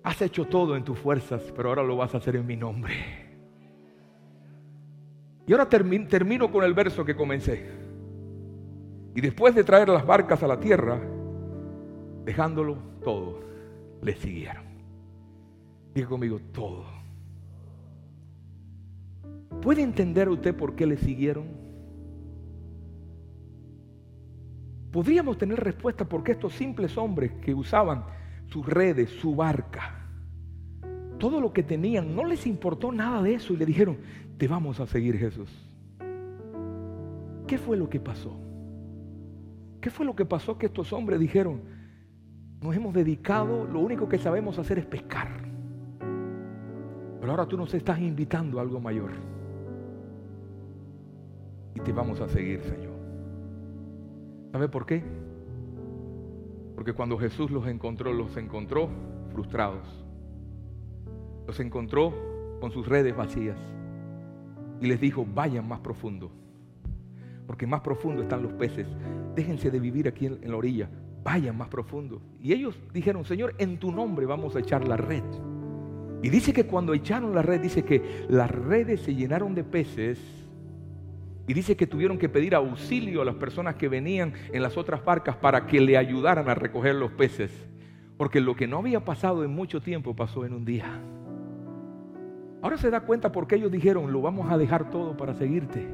[0.03, 2.95] Has hecho todo en tus fuerzas, pero ahora lo vas a hacer en mi nombre.
[5.47, 7.67] Y ahora termino con el verso que comencé.
[9.15, 11.01] Y después de traer las barcas a la tierra,
[12.25, 13.41] dejándolo todo,
[14.03, 14.65] le siguieron.
[15.95, 16.85] Diga conmigo, todo.
[19.61, 21.60] ¿Puede entender usted por qué le siguieron?
[24.90, 28.05] Podríamos tener respuesta porque estos simples hombres que usaban
[28.46, 30.07] sus redes, su barca,
[31.18, 33.98] todo lo que tenían, no les importó nada de eso y le dijeron,
[34.38, 35.70] te vamos a seguir Jesús.
[37.50, 38.31] ¿qué fue lo que pasó?
[39.81, 41.62] ¿Qué fue lo que pasó que estos hombres dijeron,
[42.62, 45.26] nos hemos dedicado, lo único que sabemos hacer es pescar?
[47.18, 49.11] Pero ahora tú nos estás invitando a algo mayor.
[51.74, 52.89] Y te vamos a seguir, Señor.
[54.53, 55.03] ¿Sabe por qué?
[56.75, 58.89] Porque cuando Jesús los encontró, los encontró
[59.33, 59.87] frustrados.
[61.47, 62.15] Los encontró
[62.61, 63.59] con sus redes vacías.
[64.81, 66.31] Y les dijo, vayan más profundo.
[67.47, 68.87] Porque más profundo están los peces.
[69.35, 70.89] Déjense de vivir aquí en, la orilla.
[71.23, 72.23] Vayan más profundo.
[72.41, 75.25] Y ellos dijeron, Señor, en tu nombre vamos a echar la red.
[76.23, 80.19] Y dice que cuando echaron la red, dice que las redes se llenaron de peces.
[81.51, 85.05] Y dice que tuvieron que pedir auxilio a las personas que venían en las otras
[85.05, 87.51] barcas para que le ayudaran a recoger los peces.
[88.17, 91.03] Porque lo que no había pasado en mucho tiempo pasó en un día.
[92.63, 95.89] Ahora se da cuenta porque ellos dijeron, lo vamos a dejar todo para seguirte.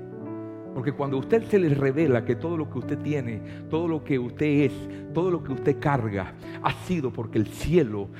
[0.75, 3.41] Porque cuando a usted se le revela que todo lo que usted tiene,
[3.71, 4.75] todo lo que usted es,
[5.15, 8.11] todo lo que usted carga, ha sido porque el cielo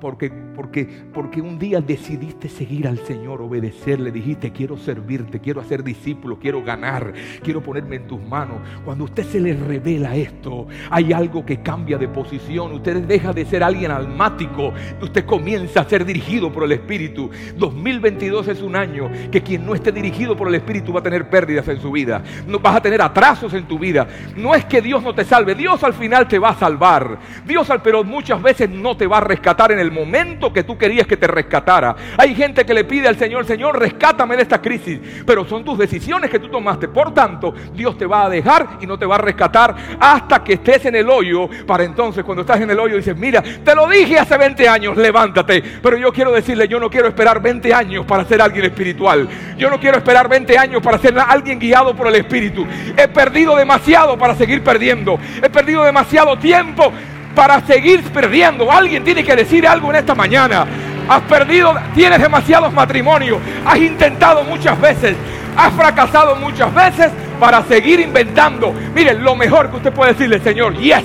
[0.00, 5.84] porque, porque, porque un día decidiste seguir al Señor, obedecerle, dijiste, quiero servirte, quiero hacer
[5.84, 8.56] discípulo, quiero ganar, quiero ponerme en tus manos.
[8.84, 12.72] Cuando usted se le revela esto, hay algo que cambia de posición.
[12.72, 17.30] Usted deja de ser alguien almático, usted comienza a ser dirigido por el Espíritu.
[17.56, 21.28] 2022 es un año que quien no esté dirigido por el Espíritu va a tener
[21.28, 22.22] pérdidas en su vida.
[22.46, 24.06] No, vas a tener atrasos en tu vida.
[24.34, 27.18] No es que Dios no te salve, Dios al final te va a salvar.
[27.46, 30.78] Dios al pero muchas veces no te va a rescatar en el momento que tú
[30.78, 31.94] querías que te rescatara.
[32.16, 35.00] Hay gente que le pide al Señor, Señor, rescátame de esta crisis.
[35.26, 36.88] Pero son tus decisiones que tú tomaste.
[36.88, 40.54] Por tanto, Dios te va a dejar y no te va a rescatar hasta que
[40.54, 41.48] estés en el hoyo.
[41.66, 44.96] Para entonces, cuando estás en el hoyo, dices, mira, te lo dije hace 20 años,
[44.96, 45.62] levántate.
[45.82, 49.28] Pero yo quiero decirle, yo no quiero esperar 20 años para ser alguien espiritual.
[49.56, 52.66] Yo no quiero esperar 20 años para ser alguien guiado por el Espíritu.
[52.96, 55.18] He perdido demasiado para seguir perdiendo.
[55.42, 56.92] He perdido demasiado tiempo
[57.38, 58.68] para seguir perdiendo.
[58.68, 60.66] Alguien tiene que decir algo en esta mañana.
[61.08, 65.16] Has perdido, tienes demasiados matrimonios, has intentado muchas veces,
[65.56, 68.74] has fracasado muchas veces para seguir inventando.
[68.92, 71.04] Miren, lo mejor que usted puede decirle, Señor, yes,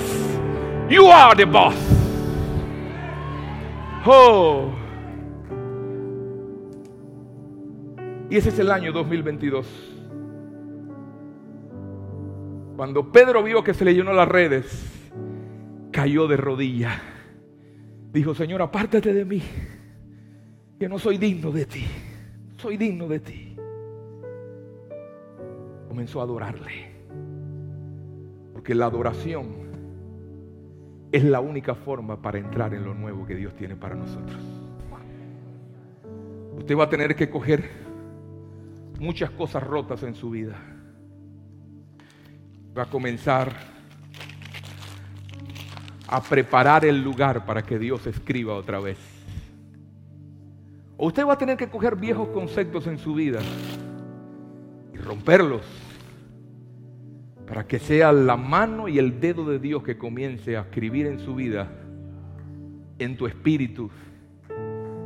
[0.90, 1.76] you are the boss.
[4.04, 4.72] Oh.
[8.32, 9.68] Y ese es el año 2022.
[12.76, 15.03] Cuando Pedro vio que se le llenó las redes,
[15.94, 17.00] cayó de rodillas.
[18.12, 19.42] Dijo, Señor, apártate de mí,
[20.78, 21.86] que no soy digno de ti.
[22.58, 23.56] Soy digno de ti.
[25.88, 26.92] Comenzó a adorarle.
[28.52, 29.48] Porque la adoración
[31.12, 34.42] es la única forma para entrar en lo nuevo que Dios tiene para nosotros.
[36.58, 37.70] Usted va a tener que coger
[39.00, 40.56] muchas cosas rotas en su vida.
[42.78, 43.73] Va a comenzar
[46.14, 49.00] a preparar el lugar para que Dios escriba otra vez.
[50.96, 53.40] O usted va a tener que coger viejos conceptos en su vida
[54.94, 55.64] y romperlos
[57.48, 61.20] para que sea la mano y el dedo de Dios que comience a escribir en
[61.20, 61.68] su vida,
[63.00, 63.90] en tu espíritu.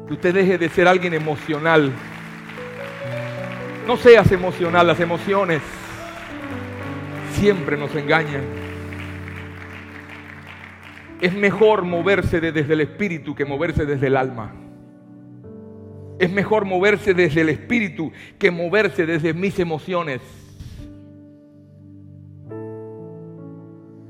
[0.07, 1.89] Que usted deje de ser alguien emocional.
[3.87, 5.61] No seas emocional, las emociones
[7.31, 8.56] siempre nos engañan.
[11.19, 14.53] Es mejor moverse desde el espíritu que moverse desde el alma.
[16.19, 20.21] Es mejor moverse desde el espíritu que moverse desde mis emociones.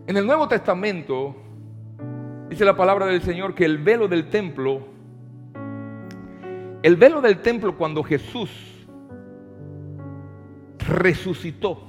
[0.07, 1.35] En el Nuevo Testamento
[2.49, 4.87] dice la palabra del Señor que el velo del templo,
[6.83, 8.85] el velo del templo cuando Jesús
[10.79, 11.83] resucitó,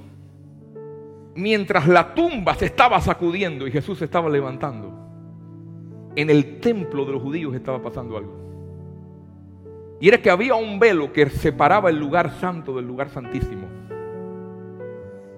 [1.35, 5.08] mientras la tumba se estaba sacudiendo y Jesús se estaba levantando
[6.21, 8.33] en el templo de los judíos estaba pasando algo.
[9.99, 13.67] Y era que había un velo que separaba el lugar santo del lugar santísimo.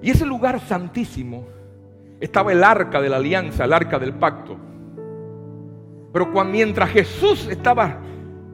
[0.01, 1.47] Y ese lugar santísimo
[2.19, 4.57] estaba el arca de la alianza, el arca del pacto.
[6.13, 7.99] Pero cuando, mientras Jesús estaba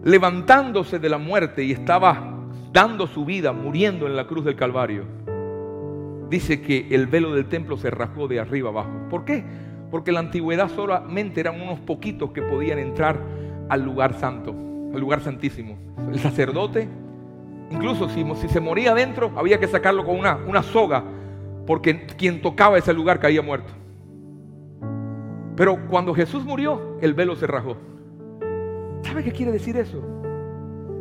[0.04, 2.36] levantándose de la muerte y estaba
[2.72, 5.04] dando su vida, muriendo en la cruz del Calvario,
[6.30, 8.92] dice que el velo del templo se rasgó de arriba abajo.
[9.10, 9.44] ¿Por qué?
[9.92, 13.20] Porque en la antigüedad solamente eran unos poquitos que podían entrar
[13.70, 15.78] al lugar santo, al lugar santísimo.
[16.12, 16.88] El sacerdote,
[17.70, 21.04] incluso si, se moría adentro, había que sacarlo con una, una soga,
[21.66, 23.74] porque quien tocaba ese lugar caía muerto.
[25.56, 27.78] Pero cuando Jesús murió, el velo se rajó.
[29.02, 30.02] ¿Sabe qué quiere decir eso?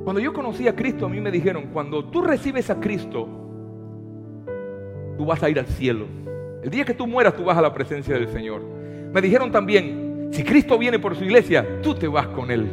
[0.05, 3.29] Cuando yo conocí a Cristo, a mí me dijeron, cuando tú recibes a Cristo,
[5.19, 6.07] tú vas a ir al cielo.
[6.63, 8.63] El día que tú mueras, tú vas a la presencia del Señor.
[9.13, 12.67] Me dijeron también, si Cristo viene por su iglesia, tú te vas con Él.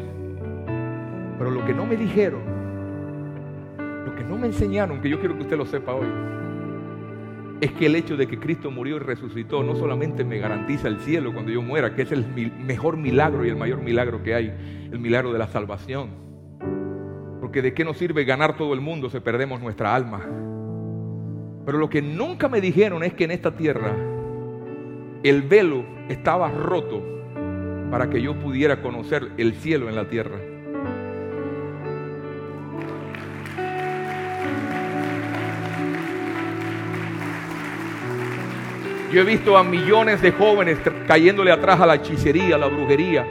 [1.37, 2.41] Pero lo que no me dijeron,
[4.05, 6.07] lo que no me enseñaron, que yo quiero que usted lo sepa hoy,
[7.61, 10.99] es que el hecho de que Cristo murió y resucitó no solamente me garantiza el
[10.99, 14.53] cielo cuando yo muera, que es el mejor milagro y el mayor milagro que hay,
[14.91, 16.09] el milagro de la salvación.
[17.39, 20.25] Porque de qué nos sirve ganar todo el mundo si perdemos nuestra alma.
[21.65, 23.95] Pero lo que nunca me dijeron es que en esta tierra
[25.23, 27.01] el velo estaba roto
[27.89, 30.37] para que yo pudiera conocer el cielo en la tierra.
[39.13, 43.23] Yo he visto a millones de jóvenes cayéndole atrás a la hechicería, a la brujería.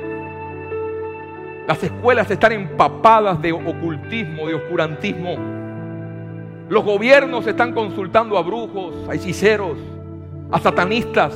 [1.67, 5.62] Las escuelas están empapadas de ocultismo, de oscurantismo.
[6.73, 9.77] Los gobiernos están consultando a brujos, a hechiceros,
[10.51, 11.35] a satanistas.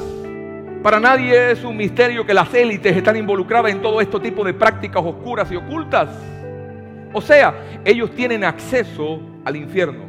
[0.82, 4.55] Para nadie es un misterio que las élites están involucradas en todo este tipo de
[4.55, 6.09] prácticas oscuras y ocultas.
[7.12, 10.07] O sea, ellos tienen acceso al infierno.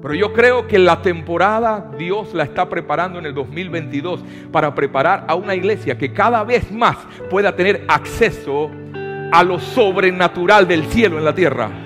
[0.00, 5.26] Pero yo creo que la temporada Dios la está preparando en el 2022 para preparar
[5.28, 6.96] a una iglesia que cada vez más
[7.28, 8.70] pueda tener acceso
[9.30, 11.84] a lo sobrenatural del cielo en la tierra.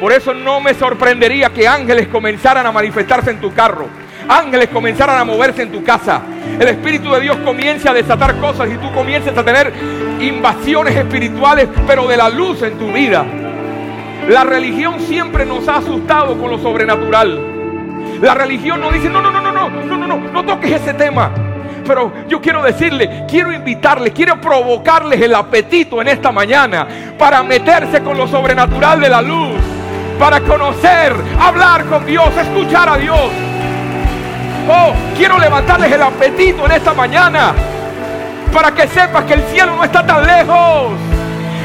[0.00, 3.86] Por eso no me sorprendería que ángeles comenzaran a manifestarse en tu carro.
[4.26, 6.22] Ángeles comenzaran a moverse en tu casa.
[6.58, 9.70] El Espíritu de Dios comience a desatar cosas y tú comiences a tener
[10.20, 13.26] invasiones espirituales, pero de la luz en tu vida.
[14.28, 17.38] La religión siempre nos ha asustado con lo sobrenatural.
[18.22, 20.94] La religión nos dice, no, no, no, no, no, no, no, no, no toques ese
[20.94, 21.30] tema.
[21.86, 26.86] Pero yo quiero decirle, quiero invitarle, quiero provocarles el apetito en esta mañana
[27.18, 29.58] para meterse con lo sobrenatural de la luz,
[30.20, 33.18] para conocer, hablar con Dios, escuchar a Dios.
[34.68, 37.54] Oh, quiero levantarles el apetito en esta mañana
[38.52, 40.92] para que sepas que el cielo no está tan lejos.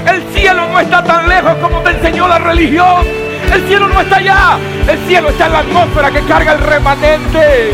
[0.08, 3.06] El cielo no está tan lejos como te enseñó la religión.
[3.54, 4.58] El cielo no está allá.
[4.88, 7.74] El cielo está en la atmósfera que carga el remanente.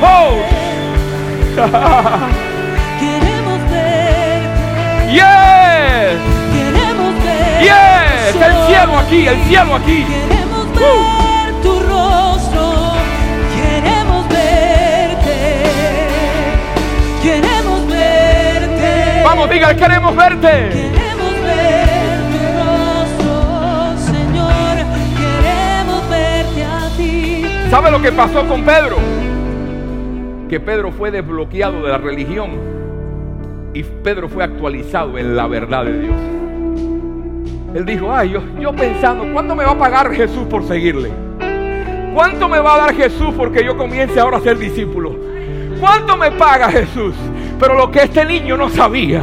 [0.00, 0.42] Oh.
[3.00, 4.42] Queremos ver.
[5.10, 6.20] Yes.
[6.52, 7.62] Queremos ver.
[7.62, 8.11] Yes.
[8.34, 10.04] El cielo aquí, el cielo aquí.
[10.04, 12.92] Queremos ver tu rostro.
[13.54, 15.64] Queremos verte.
[17.22, 19.22] Queremos verte.
[19.24, 20.68] Vamos, diga, queremos verte.
[20.70, 23.34] Queremos ver tu rostro,
[23.98, 24.76] Señor.
[25.20, 27.70] Queremos verte a ti.
[27.70, 28.96] ¿Sabe lo que pasó con Pedro?
[30.48, 32.50] Que Pedro fue desbloqueado de la religión
[33.74, 36.41] y Pedro fue actualizado en la verdad de Dios.
[37.74, 41.10] Él dijo, ay, yo, yo pensando, ¿cuánto me va a pagar Jesús por seguirle?
[42.14, 45.16] ¿Cuánto me va a dar Jesús porque yo comience ahora a ser discípulo?
[45.80, 47.14] ¿Cuánto me paga Jesús?
[47.58, 49.22] Pero lo que este niño no sabía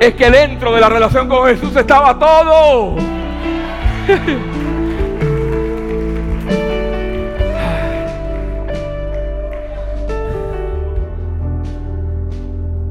[0.00, 2.96] es que dentro de la relación con Jesús estaba todo.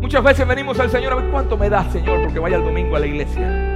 [0.02, 2.96] Muchas veces venimos al Señor a ver cuánto me das, Señor, porque vaya el domingo
[2.96, 3.69] a la iglesia.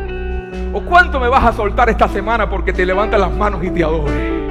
[0.76, 3.84] O cuánto me vas a soltar esta semana porque te levantas las manos y te
[3.84, 4.42] adore.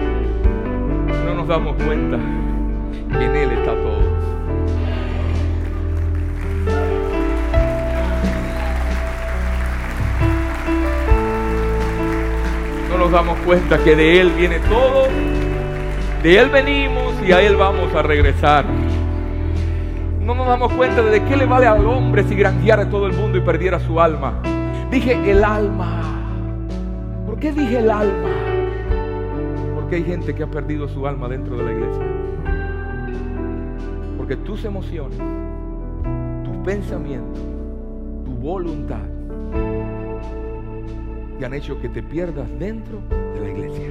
[1.27, 2.17] No nos damos cuenta
[3.19, 4.03] que en Él está todo.
[12.89, 15.09] No nos damos cuenta que de Él viene todo.
[16.23, 18.65] De Él venimos y a Él vamos a regresar.
[20.21, 23.13] No nos damos cuenta de, de qué le vale al hombre si granjeara todo el
[23.13, 24.35] mundo y perdiera su alma.
[24.89, 26.02] Dije el alma.
[27.43, 28.29] ¿Por qué dije el alma?
[29.75, 32.07] Porque hay gente que ha perdido su alma dentro de la iglesia.
[34.17, 35.19] Porque tus emociones,
[36.45, 37.43] tus pensamientos,
[38.25, 39.01] tu voluntad
[41.37, 43.89] te han hecho que te pierdas dentro de la iglesia.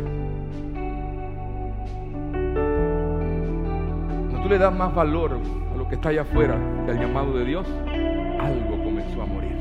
[4.29, 5.37] Cuando tú le das más valor
[5.73, 7.67] a lo que está allá afuera que al llamado de Dios,
[8.39, 9.57] algo comenzó a morir.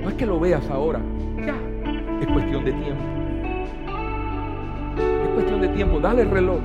[0.00, 1.00] No es que lo veas ahora,
[1.44, 1.56] ya,
[2.20, 3.02] es cuestión de tiempo.
[4.96, 6.60] Es cuestión de tiempo, dale el reloj.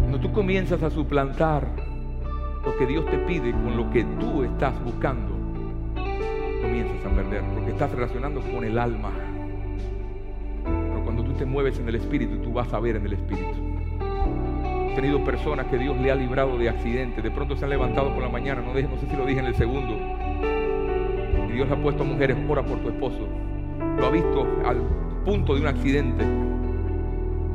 [0.00, 1.66] Cuando tú comienzas a suplantar
[2.64, 5.34] lo que Dios te pide con lo que tú estás buscando,
[6.62, 9.10] comienzas a perder, porque estás relacionando con el alma.
[10.64, 13.54] Pero cuando tú te mueves en el espíritu, tú vas a ver en el espíritu.
[14.94, 18.22] Tenido personas que Dios le ha librado de accidentes, de pronto se han levantado por
[18.22, 20.15] la mañana, no, no sé si lo dije en el segundo,
[21.56, 23.26] Dios ha puesto a mujeres, ora por tu esposo.
[23.98, 24.76] Lo ha visto al
[25.24, 26.24] punto de un accidente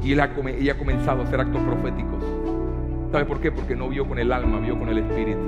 [0.04, 0.24] Y, ella
[0.72, 2.24] ha comenzado a hacer actos proféticos.
[3.12, 3.52] ¿Sabe por qué?
[3.52, 5.40] Porque no vio con el alma, vio con el espíritu.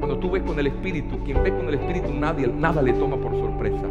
[0.00, 3.16] Cuando tú ves con el espíritu, quien ve con el espíritu nadie, nada le toma
[3.16, 3.84] por sorpresa.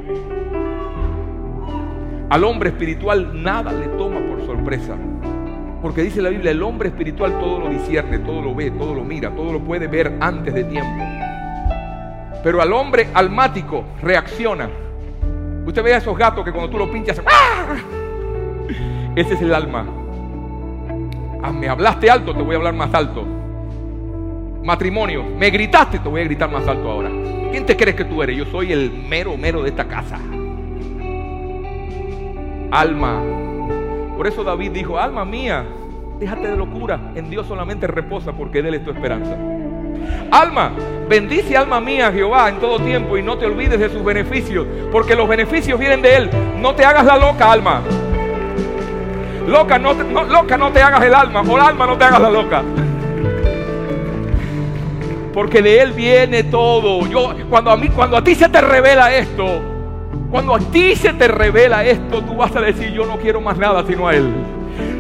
[2.30, 4.98] Al hombre espiritual nada le toma por sorpresa.
[5.82, 9.06] Porque dice la Biblia, el hombre espiritual todo lo discierne, todo lo ve, todo lo
[9.06, 11.07] mira, todo lo puede ver antes de tiempo.
[12.48, 14.70] Pero al hombre almático reacciona.
[15.66, 17.76] Usted ve a esos gatos que cuando tú lo pinchas, ¡ah!
[19.18, 19.86] ese es el alma.
[21.44, 23.26] Ah, me hablaste alto, te voy a hablar más alto.
[24.64, 27.12] Matrimonio, me gritaste, te voy a gritar más alto ahora.
[27.52, 28.38] ¿Quién te crees que tú eres?
[28.38, 30.18] Yo soy el mero mero de esta casa.
[32.72, 33.24] Alma.
[34.16, 35.66] Por eso David dijo, alma mía,
[36.18, 39.38] déjate de locura, en Dios solamente reposa porque de Él es tu esperanza.
[40.32, 40.72] Alma,
[41.10, 45.16] bendice alma mía Jehová en todo tiempo y no te olvides de sus beneficios, porque
[45.16, 46.30] los beneficios vienen de Él.
[46.58, 47.82] No te hagas la loca, alma.
[49.48, 52.04] Loca, no te, no- loca, no te hagas el alma, o el alma no te
[52.04, 52.64] hagas la loca.
[55.34, 57.06] Porque de Él viene todo.
[57.08, 59.46] Yo, cuando a mí, cuando a ti se te revela esto,
[60.32, 63.58] cuando a ti se te revela esto, tú vas a decir, yo no quiero más
[63.58, 64.30] nada sino a Él.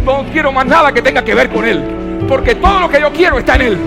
[0.06, 1.84] No quiero más nada que tenga que ver con Él.
[2.28, 3.78] Porque todo lo que yo quiero está en Él.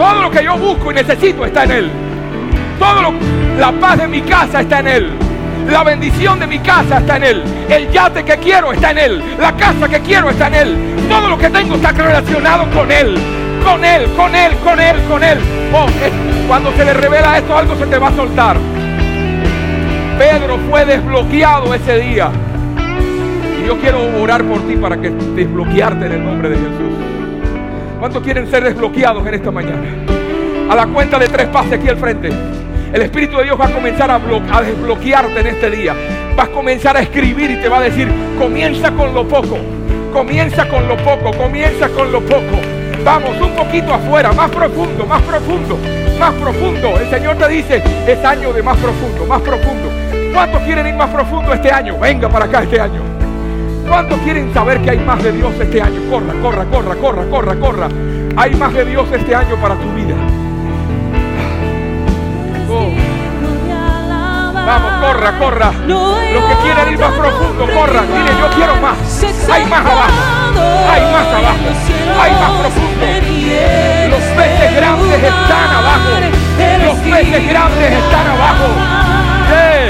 [0.00, 1.90] Todo lo que yo busco y necesito está en Él.
[2.78, 3.12] Todo lo,
[3.58, 5.10] la paz de mi casa está en Él.
[5.68, 7.44] La bendición de mi casa está en Él.
[7.68, 9.22] El yate que quiero está en Él.
[9.38, 10.76] La casa que quiero está en Él.
[11.06, 13.14] Todo lo que tengo está relacionado con Él.
[13.62, 15.38] Con Él, con Él, con Él, con Él.
[15.70, 15.86] Oh,
[16.48, 18.56] cuando se le revela esto, algo se te va a soltar.
[20.18, 22.30] Pedro fue desbloqueado ese día.
[23.62, 27.09] Y yo quiero orar por ti para que desbloquearte en el nombre de Jesús.
[28.00, 29.82] ¿Cuántos quieren ser desbloqueados en esta mañana?
[30.70, 32.30] A la cuenta de tres pases aquí al frente.
[32.92, 35.94] El Espíritu de Dios va a comenzar a, blo- a desbloquearte en este día.
[36.34, 39.58] Vas a comenzar a escribir y te va a decir, comienza con lo poco.
[40.14, 42.58] Comienza con lo poco, comienza con lo poco.
[43.04, 45.78] Vamos, un poquito afuera, más profundo, más profundo,
[46.18, 46.94] más profundo.
[46.98, 49.88] El Señor te dice, es año de más profundo, más profundo.
[50.32, 51.98] ¿Cuántos quieren ir más profundo este año?
[51.98, 53.02] Venga para acá este año.
[53.90, 56.00] ¿Cuántos quieren saber que hay más de Dios este año?
[56.08, 57.88] Corra, corra, corra, corra, corra, corra.
[58.36, 60.14] Hay más de Dios este año para tu vida.
[62.70, 62.92] Oh.
[64.54, 65.72] Vamos, corra, corra.
[65.88, 68.06] Los que quieren ir más profundo, corran.
[68.06, 68.96] Dile, yo quiero más.
[69.50, 70.20] Hay más abajo.
[70.92, 71.58] Hay más abajo.
[72.22, 73.06] Hay más profundo.
[74.08, 76.10] Los peces grandes están abajo.
[76.84, 78.66] Los peces grandes están abajo.
[79.50, 79.89] Sí.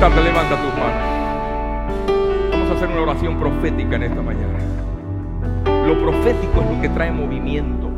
[0.00, 2.50] Tarde, levanta tus manos.
[2.52, 4.58] Vamos a hacer una oración profética en esta mañana.
[5.88, 7.90] Lo profético es lo que trae movimiento.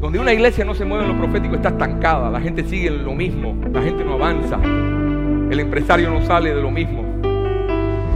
[0.00, 2.28] Donde una iglesia no se mueve en lo profético está estancada.
[2.30, 3.54] La gente sigue en lo mismo.
[3.72, 4.58] La gente no avanza.
[5.50, 7.04] El empresario no sale de lo mismo.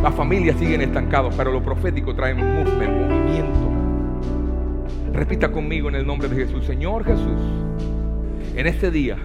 [0.03, 3.71] Las familias siguen estancadas, pero lo profético trae movimiento.
[5.13, 6.65] Repita conmigo en el nombre de Jesús.
[6.65, 7.41] Señor Jesús,
[8.57, 9.17] en este día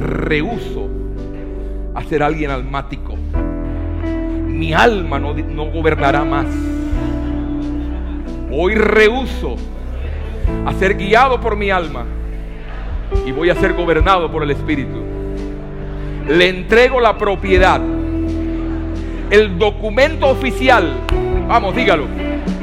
[0.00, 0.99] rehuso
[1.94, 3.14] a ser alguien almático.
[4.46, 6.46] Mi alma no, no gobernará más.
[8.52, 9.56] Hoy rehuso
[10.66, 12.04] a ser guiado por mi alma
[13.26, 15.02] y voy a ser gobernado por el Espíritu.
[16.28, 17.80] Le entrego la propiedad,
[19.30, 20.92] el documento oficial.
[21.48, 22.06] Vamos, dígalo.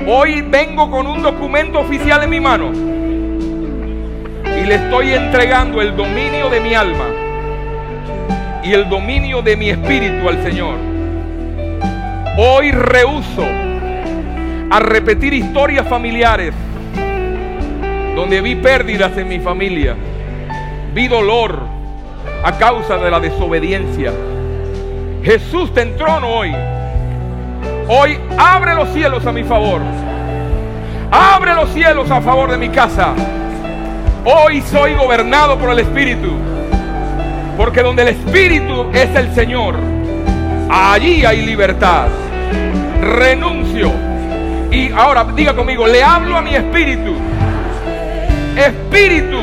[0.07, 6.49] Hoy vengo con un documento oficial en mi mano y le estoy entregando el dominio
[6.49, 7.26] de mi alma
[8.67, 10.75] y el dominio de mi espíritu al Señor.
[12.37, 13.45] Hoy rehuso
[14.69, 16.53] a repetir historias familiares
[18.13, 19.95] donde vi pérdidas en mi familia,
[20.93, 21.61] vi dolor
[22.43, 24.11] a causa de la desobediencia.
[25.23, 26.53] Jesús te entrono hoy.
[27.87, 29.79] Hoy abre los cielos a mi favor.
[31.09, 33.13] Abre los cielos a favor de mi casa.
[34.25, 36.56] Hoy soy gobernado por el Espíritu.
[37.57, 39.75] Porque donde el Espíritu es el Señor,
[40.69, 42.07] allí hay libertad.
[43.01, 43.91] Renuncio.
[44.71, 47.15] Y ahora diga conmigo, le hablo a mi espíritu.
[48.55, 49.39] Espíritu,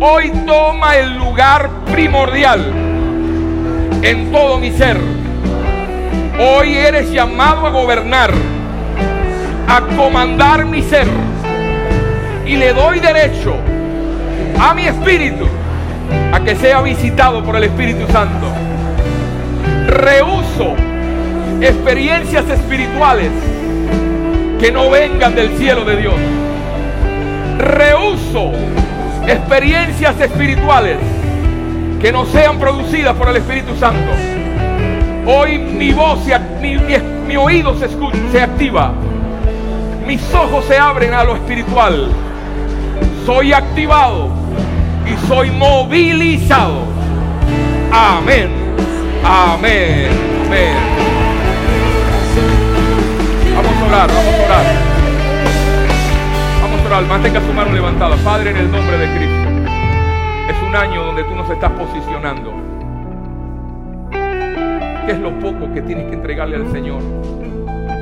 [0.00, 2.64] hoy toma el lugar primordial
[4.00, 4.96] en todo mi ser.
[6.38, 8.30] Hoy eres llamado a gobernar,
[9.68, 11.08] a comandar mi ser.
[12.46, 13.54] Y le doy derecho
[14.58, 15.46] a mi espíritu
[16.32, 18.46] a que sea visitado por el Espíritu Santo.
[19.86, 20.74] Rehuso
[21.60, 23.30] experiencias espirituales
[24.60, 26.14] que no vengan del cielo de Dios.
[27.58, 28.52] Rehuso
[29.26, 30.98] experiencias espirituales
[32.00, 34.12] que no sean producidas por el Espíritu Santo.
[35.26, 36.94] Hoy mi voz, se, mi, mi,
[37.26, 38.92] mi oído se, escucha, se activa.
[40.06, 42.08] Mis ojos se abren a lo espiritual.
[43.24, 44.30] Soy activado
[45.06, 46.82] y soy movilizado.
[47.92, 48.48] Amén.
[49.24, 50.10] Amén.
[50.46, 50.76] Amén.
[53.54, 54.64] Vamos a orar, vamos a orar.
[56.62, 57.02] Vamos a orar.
[57.04, 58.16] Mantenga su mano levantada.
[58.16, 59.46] Padre, en el nombre de Cristo.
[60.50, 62.52] Es un año donde tú nos estás posicionando.
[65.06, 67.00] ¿Qué es lo poco que tienes que entregarle al Señor?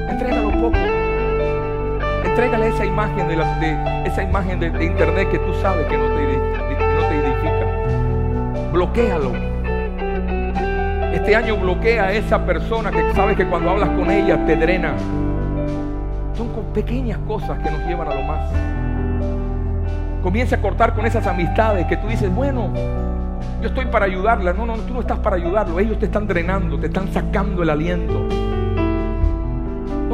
[0.08, 0.93] Entrégalo poco.
[2.34, 6.06] Entrégale esa imagen de, la, de esa imagen de, internet que tú sabes que no
[6.06, 6.36] te,
[6.80, 8.72] no te edifica.
[8.72, 9.30] Bloquéalo.
[11.12, 14.94] Este año bloquea a esa persona que sabes que cuando hablas con ella te drena.
[16.36, 18.50] Son pequeñas cosas que nos llevan a lo más.
[20.20, 22.72] Comienza a cortar con esas amistades que tú dices, bueno,
[23.62, 24.52] yo estoy para ayudarla.
[24.52, 25.78] No, no, tú no estás para ayudarlo.
[25.78, 28.43] Ellos te están drenando, te están sacando el aliento.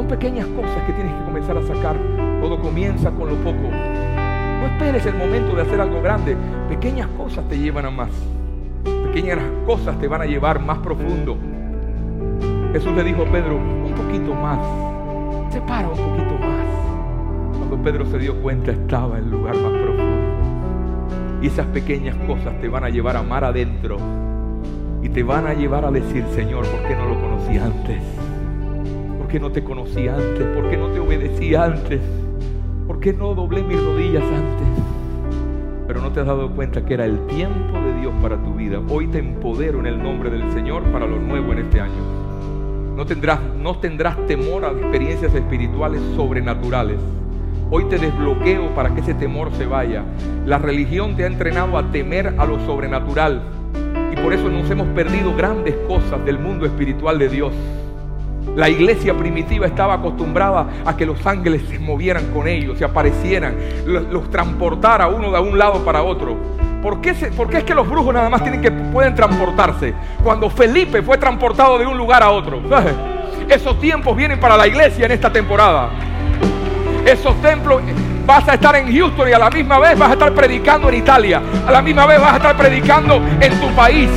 [0.01, 1.95] Son pequeñas cosas que tienes que comenzar a sacar.
[2.41, 3.69] Todo comienza con lo poco.
[3.69, 6.35] No esperes el momento de hacer algo grande.
[6.69, 8.09] Pequeñas cosas te llevan a más.
[9.05, 9.37] Pequeñas
[9.67, 11.37] cosas te van a llevar más profundo.
[12.73, 15.53] Jesús le dijo a Pedro, un poquito más.
[15.53, 17.57] Separa un poquito más.
[17.59, 21.43] Cuando Pedro se dio cuenta estaba en el lugar más profundo.
[21.43, 23.97] Y esas pequeñas cosas te van a llevar a mar adentro.
[25.03, 28.01] Y te van a llevar a decir, Señor, ¿por qué no lo conocí antes?
[29.31, 30.45] ¿Por qué no te conocí antes?
[30.47, 32.01] ¿Por qué no te obedecí antes?
[32.85, 34.67] ¿Por qué no doblé mis rodillas antes?
[35.87, 38.81] Pero no te has dado cuenta que era el tiempo de Dios para tu vida.
[38.89, 41.93] Hoy te empodero en el nombre del Señor para lo nuevo en este año.
[42.97, 46.99] No tendrás, no tendrás temor a experiencias espirituales sobrenaturales.
[47.69, 50.03] Hoy te desbloqueo para que ese temor se vaya.
[50.45, 53.43] La religión te ha entrenado a temer a lo sobrenatural.
[54.11, 57.53] Y por eso nos hemos perdido grandes cosas del mundo espiritual de Dios.
[58.55, 63.55] La iglesia primitiva estaba acostumbrada a que los ángeles se movieran con ellos, se aparecieran,
[63.85, 66.35] los, transportara uno de un lado para otro.
[66.81, 69.93] ¿Por qué, se, ¿Por qué, es que los brujos nada más tienen que pueden transportarse?
[70.23, 72.61] Cuando Felipe fue transportado de un lugar a otro.
[73.49, 75.89] Esos tiempos vienen para la iglesia en esta temporada.
[77.05, 77.81] Esos templos
[78.25, 80.95] vas a estar en Houston y a la misma vez vas a estar predicando en
[80.95, 81.41] Italia.
[81.67, 84.09] A la misma vez vas a estar predicando en tu país.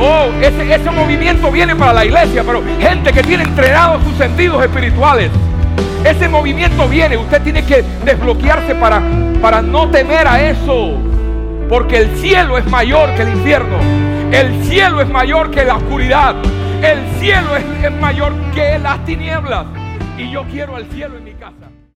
[0.00, 5.30] Oh, ese, movimiento viene para la iglesia, pero gente que tiene entrenados sus sentidos espirituales.
[6.04, 9.02] Ese movimiento viene, usted tiene que desbloquearse para,
[9.42, 10.92] para no temer a eso.
[11.68, 13.76] Porque el cielo es mayor que el infierno.
[14.30, 16.36] El cielo es mayor que la oscuridad.
[16.80, 19.66] El cielo es, es mayor que las tinieblas.
[20.16, 21.57] Y yo quiero el cielo en mi casa.